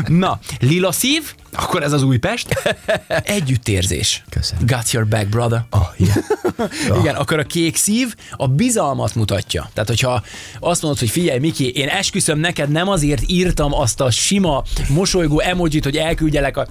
Na, 0.07 0.39
lila 0.59 0.91
szív, 0.91 1.33
akkor 1.51 1.83
ez 1.83 1.91
az 1.91 2.03
Újpest. 2.03 2.47
Együttérzés. 3.07 4.23
Köszönöm. 4.29 4.65
Got 4.65 4.91
your 4.91 5.07
back, 5.07 5.27
brother. 5.27 5.65
Oh, 5.71 5.87
yeah. 5.97 6.99
Igen, 7.01 7.15
akkor 7.15 7.39
a 7.39 7.43
kék 7.43 7.75
szív 7.75 8.15
a 8.31 8.47
bizalmat 8.47 9.15
mutatja. 9.15 9.69
Tehát, 9.73 9.89
hogyha 9.89 10.23
azt 10.59 10.81
mondod, 10.81 10.99
hogy 10.99 11.09
figyelj, 11.09 11.39
Miki, 11.39 11.69
én 11.69 11.87
esküszöm 11.87 12.39
neked, 12.39 12.69
nem 12.69 12.87
azért 12.87 13.23
írtam 13.27 13.73
azt 13.73 14.01
a 14.01 14.11
sima, 14.11 14.63
mosolygó 14.89 15.39
emojit, 15.39 15.83
hogy 15.83 15.97
elküldjelek 15.97 16.57
a 16.57 16.67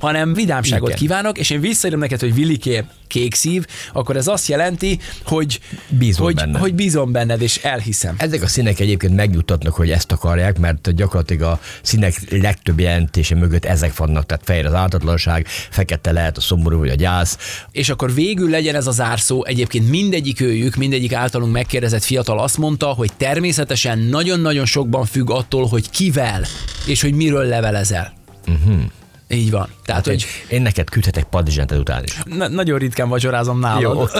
hanem 0.00 0.34
vidámságot 0.34 0.88
Igen. 0.88 0.98
kívánok, 0.98 1.38
és 1.38 1.50
én 1.50 1.60
visszaírom 1.60 2.00
neked, 2.00 2.20
hogy 2.20 2.34
Viliké 2.34 2.84
kék 3.06 3.34
szív, 3.34 3.66
akkor 3.92 4.16
ez 4.16 4.26
azt 4.26 4.48
jelenti, 4.48 4.98
hogy 5.24 5.60
Bízom 5.88 6.24
hogy, 6.24 6.34
benned. 6.34 6.60
hogy 6.60 6.74
bízom 6.74 7.12
benned, 7.12 7.42
és 7.42 7.56
elhiszem. 7.56 8.14
Ezek 8.18 8.42
a 8.42 8.46
színek 8.46 8.80
egyébként 8.80 9.14
megnyugtatnak, 9.14 9.74
hogy 9.74 9.90
ezt 9.90 10.12
akarják, 10.12 10.58
mert 10.58 10.94
gyakorlatilag 10.94 11.42
a 11.42 11.60
színek 11.82 12.14
legtöbb 12.30 12.80
jelentése 12.80 13.34
mögött 13.34 13.64
ezek 13.64 13.96
vannak, 13.96 14.26
tehát 14.26 14.44
fehér 14.44 14.66
az 14.66 14.74
ártatlanság, 14.74 15.46
fekete 15.70 16.12
lehet 16.12 16.36
a 16.36 16.40
szomorú 16.40 16.78
vagy 16.78 16.88
a 16.88 16.94
gyász. 16.94 17.38
És 17.70 17.88
akkor 17.88 18.14
végül 18.14 18.50
legyen 18.50 18.74
ez 18.74 18.86
a 18.86 18.90
zárszó. 18.90 19.44
Egyébként 19.44 19.90
mindegyik 19.90 20.40
őjük, 20.40 20.74
mindegyik 20.74 21.12
általunk 21.12 21.52
megkérdezett 21.52 22.04
fiatal 22.04 22.38
azt 22.38 22.58
mondta, 22.58 22.86
hogy 22.86 23.10
természetesen 23.16 23.98
nagyon-nagyon 23.98 24.64
sokban 24.64 25.04
függ 25.04 25.30
attól, 25.30 25.66
hogy 25.66 25.90
kivel, 25.90 26.44
és 26.86 27.02
hogy 27.02 27.14
miről 27.14 27.44
levelezel. 27.44 28.12
Uh-huh. 28.46 28.80
Így 29.30 29.50
van. 29.50 29.68
Tehát, 29.84 30.06
hogy 30.06 30.26
Én 30.48 30.62
neked 30.62 30.90
küldhetek 30.90 31.24
padizsánt 31.24 31.72
ezután 31.72 32.04
is. 32.04 32.18
na- 32.24 32.48
nagyon 32.48 32.78
ritkán 32.78 33.08
vacsorázom 33.08 33.58
nálad. 33.60 33.82
Jó, 33.82 34.00
oké. 34.00 34.18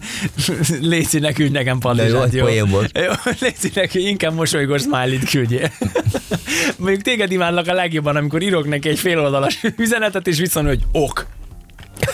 Léci, 0.80 1.18
ne 1.18 1.32
küldj 1.32 1.52
nekem 1.52 1.78
De 1.80 2.08
jó, 2.08 2.22
egy 2.22 2.38
poén 2.38 2.68
volt. 2.68 2.98
Jó, 2.98 3.12
Léci, 3.40 3.70
ne 3.74 3.86
küldj, 3.86 4.08
inkább 4.08 4.34
mosolygós 4.34 4.80
smiley-t 4.82 5.30
küldjél. 5.30 5.70
Mondjuk 6.78 7.02
téged 7.02 7.30
imádlak 7.32 7.66
a 7.66 7.72
legjobban, 7.72 8.16
amikor 8.16 8.42
írok 8.42 8.68
neki 8.68 8.88
egy 8.88 8.98
féloldalas 8.98 9.60
üzenetet, 9.76 10.26
és 10.26 10.38
viszont, 10.38 10.66
hogy 10.66 10.82
ok. 10.92 11.26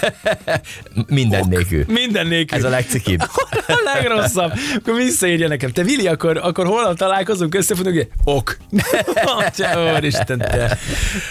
Minden 1.09 1.47
nélkül. 1.49 1.85
Minden 1.89 2.27
nélkül. 2.27 2.59
Ez 2.59 2.65
a 2.65 2.69
legcikibb. 2.69 3.21
A 3.67 3.81
legrosszabb. 3.85 4.53
Akkor 4.77 4.95
visszaírja 4.95 5.49
nekem. 5.49 5.71
Te 5.71 5.83
Vili, 5.83 6.07
akkor, 6.07 6.37
akkor 6.43 6.67
holnap 6.67 6.97
találkozunk, 6.97 7.55
összefutunk, 7.55 8.07
ok. 8.25 8.57
Atya, 9.47 9.95
Úristen, 9.97 10.39
te 10.39 10.79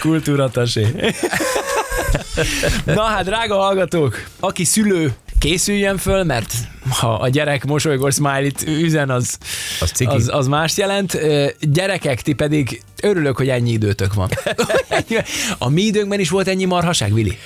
kultúratasé. 0.00 0.86
Na 2.84 3.02
hát, 3.02 3.24
drága 3.24 3.56
hallgatók, 3.56 4.24
aki 4.40 4.64
szülő, 4.64 5.12
készüljön 5.38 5.96
föl, 5.96 6.24
mert 6.24 6.52
ha 6.90 7.14
a 7.14 7.28
gyerek 7.28 7.64
mosolygós 7.64 8.14
smiley-t 8.14 8.62
üzen, 8.66 9.10
az, 9.10 9.38
Az 9.80 9.90
ciki. 9.90 10.14
az, 10.14 10.28
az 10.32 10.46
mást 10.46 10.78
jelent. 10.78 11.18
Gyerekek, 11.60 12.20
ti 12.20 12.32
pedig 12.32 12.82
örülök, 13.02 13.36
hogy 13.36 13.48
ennyi 13.48 13.70
időtök 13.70 14.14
van. 14.14 14.28
A 15.58 15.68
mi 15.68 15.82
időnkben 15.82 16.20
is 16.20 16.30
volt 16.30 16.48
ennyi 16.48 16.64
marhaság, 16.64 17.14
Vili? 17.14 17.38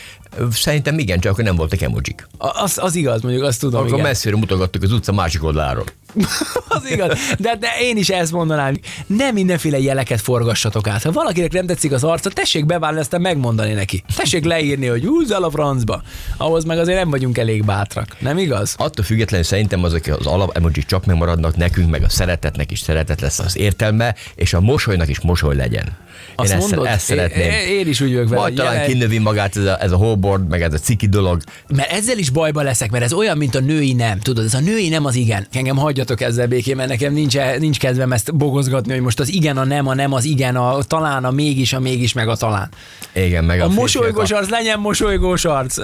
Szerintem 0.52 0.98
igen, 0.98 1.20
csak 1.20 1.32
akkor 1.32 1.44
nem 1.44 1.56
voltak 1.56 1.80
emojik. 1.80 2.28
A- 2.38 2.62
Az, 2.62 2.78
az 2.82 2.94
igaz, 2.94 3.22
mondjuk 3.22 3.44
azt 3.44 3.60
tudom, 3.60 3.80
Akkor 3.80 3.92
igen. 3.92 4.04
messzire 4.06 4.36
mutogattuk 4.36 4.82
az 4.82 4.92
utca 4.92 5.12
másik 5.12 5.44
oldaláról. 5.44 5.84
Az 6.68 6.90
igaz. 6.90 7.18
De, 7.38 7.56
de 7.56 7.68
én 7.80 7.96
is 7.96 8.08
ezt 8.08 8.32
mondanám, 8.32 8.78
nem 9.06 9.34
mindenféle 9.34 9.78
jeleket 9.78 10.20
forgassatok 10.20 10.86
át. 10.88 11.02
Ha 11.02 11.12
valakinek 11.12 11.52
nem 11.52 11.66
tetszik 11.66 11.92
az 11.92 12.04
arca, 12.04 12.30
tessék 12.30 12.66
beválni, 12.66 12.98
aztán 12.98 13.20
megmondani 13.20 13.72
neki. 13.72 14.04
Tessék 14.16 14.44
leírni, 14.44 14.86
hogy 14.86 15.04
húzz 15.04 15.30
el 15.30 15.42
a 15.42 15.50
francba. 15.50 16.02
Ahhoz 16.36 16.64
meg 16.64 16.78
azért 16.78 16.98
nem 16.98 17.10
vagyunk 17.10 17.38
elég 17.38 17.64
bátrak. 17.64 18.16
Nem 18.18 18.38
igaz? 18.38 18.74
Attól 18.78 19.04
függetlenül 19.04 19.46
szerintem 19.46 19.84
azok 19.84 20.06
az 20.06 20.26
alap 20.26 20.56
emojik 20.56 20.84
csak 20.86 21.04
megmaradnak 21.04 21.56
nekünk, 21.56 21.90
meg 21.90 22.02
a 22.02 22.08
szeretetnek 22.08 22.70
is 22.70 22.80
szeretet 22.80 23.20
lesz 23.20 23.38
az 23.38 23.56
értelme, 23.56 24.14
és 24.34 24.52
a 24.54 24.60
mosolynak 24.60 25.08
is 25.08 25.20
mosoly 25.20 25.43
legyen. 25.52 26.02
Azt 26.36 26.52
én 26.52 26.58
mondod? 26.58 26.86
ezt 26.86 27.04
szeretném. 27.04 27.50
Én, 27.50 27.78
én 27.78 27.88
is 27.88 28.00
úgy 28.00 28.12
vagyok 28.12 28.28
vele. 28.28 28.42
Hogy 28.42 28.54
talán 28.54 28.72
jelen- 28.72 28.88
kinövi 28.88 29.18
magát 29.18 29.56
ez 29.56 29.64
a, 29.64 29.82
ez 29.82 29.92
a 29.92 29.96
hoverboard, 29.96 30.48
meg 30.48 30.62
ez 30.62 30.72
a 30.72 30.78
ciki 30.78 31.06
dolog. 31.06 31.42
Mert 31.76 31.90
ezzel 31.92 32.18
is 32.18 32.30
bajba 32.30 32.62
leszek, 32.62 32.90
mert 32.90 33.04
ez 33.04 33.12
olyan, 33.12 33.36
mint 33.36 33.54
a 33.54 33.60
női 33.60 33.92
nem. 33.92 34.18
Tudod, 34.18 34.44
ez 34.44 34.54
a 34.54 34.60
női 34.60 34.88
nem 34.88 35.04
az 35.04 35.14
igen. 35.14 35.46
Engem 35.52 35.76
hagyjatok 35.76 36.20
ezzel 36.20 36.46
békén, 36.46 36.76
mert 36.76 36.88
nekem 36.88 37.12
nincs, 37.12 37.36
nincs 37.58 37.78
kedvem 37.78 38.12
ezt 38.12 38.34
bogozgatni, 38.34 38.92
hogy 38.92 39.02
most 39.02 39.20
az 39.20 39.28
igen, 39.32 39.56
a 39.56 39.64
nem, 39.64 39.86
a 39.88 39.94
nem, 39.94 40.12
az 40.12 40.24
igen, 40.24 40.56
a 40.56 40.82
talán, 40.82 41.24
a 41.24 41.30
mégis, 41.30 41.72
a 41.72 41.80
mégis, 41.80 42.12
meg 42.12 42.28
a 42.28 42.36
talán. 42.36 42.68
Igen, 43.12 43.44
meg 43.44 43.60
a, 43.60 43.64
A 43.64 43.68
mosolygós 43.68 44.30
arc 44.30 44.48
legyen 44.48 44.78
mosolygós 44.80 45.44
arc. 45.44 45.76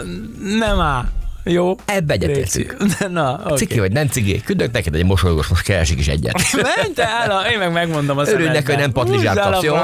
Nem 0.58 0.80
áll. 0.80 1.08
Jó? 1.44 1.76
Ebbe 1.84 2.12
egyetértünk. 2.12 2.76
Na, 3.08 3.40
oké. 3.44 3.54
Ciki 3.56 3.78
vagy 3.78 3.92
nem 3.92 4.06
cigi, 4.08 4.40
küldök 4.42 4.72
neked 4.72 4.94
egy 4.94 5.04
mosolygós, 5.04 5.46
most 5.46 5.62
keresik 5.62 5.98
is 5.98 6.08
egyet. 6.08 6.42
Ment 6.76 6.98
el, 6.98 7.30
a- 7.30 7.50
én 7.50 7.58
meg 7.58 7.72
megmondom 7.72 8.18
a 8.18 8.22
Örülj 8.26 8.46
neki, 8.48 8.64
szemedbe. 8.66 9.00
hogy 9.00 9.10
nem 9.10 9.36
a 9.38 9.50
kapsz, 9.50 9.62
jó? 9.64 9.74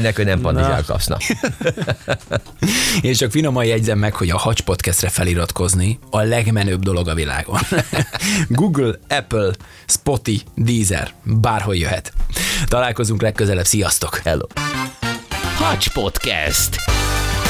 neki, 0.00 0.14
hogy 0.16 0.24
nem 0.24 0.40
Na. 0.40 0.50
padlizsát 0.50 0.84
kapsz. 0.84 1.06
Na. 1.06 1.16
Én 3.02 3.12
csak 3.12 3.30
finoman 3.30 3.64
jegyzem 3.64 3.98
meg, 3.98 4.14
hogy 4.14 4.30
a 4.30 4.38
Hacs 4.38 4.60
Podcastre 4.60 5.08
feliratkozni 5.08 5.98
a 6.10 6.20
legmenőbb 6.20 6.82
dolog 6.82 7.08
a 7.08 7.14
világon. 7.14 7.58
Google, 8.48 8.94
Apple, 9.08 9.50
Spotify, 9.86 10.42
Deezer, 10.54 11.10
bárhol 11.24 11.76
jöhet. 11.76 12.12
Találkozunk 12.68 13.22
legközelebb, 13.22 13.64
sziasztok! 13.66 14.20
Hello. 14.24 14.46
Hacs 15.56 15.88
Podcast. 15.92 16.76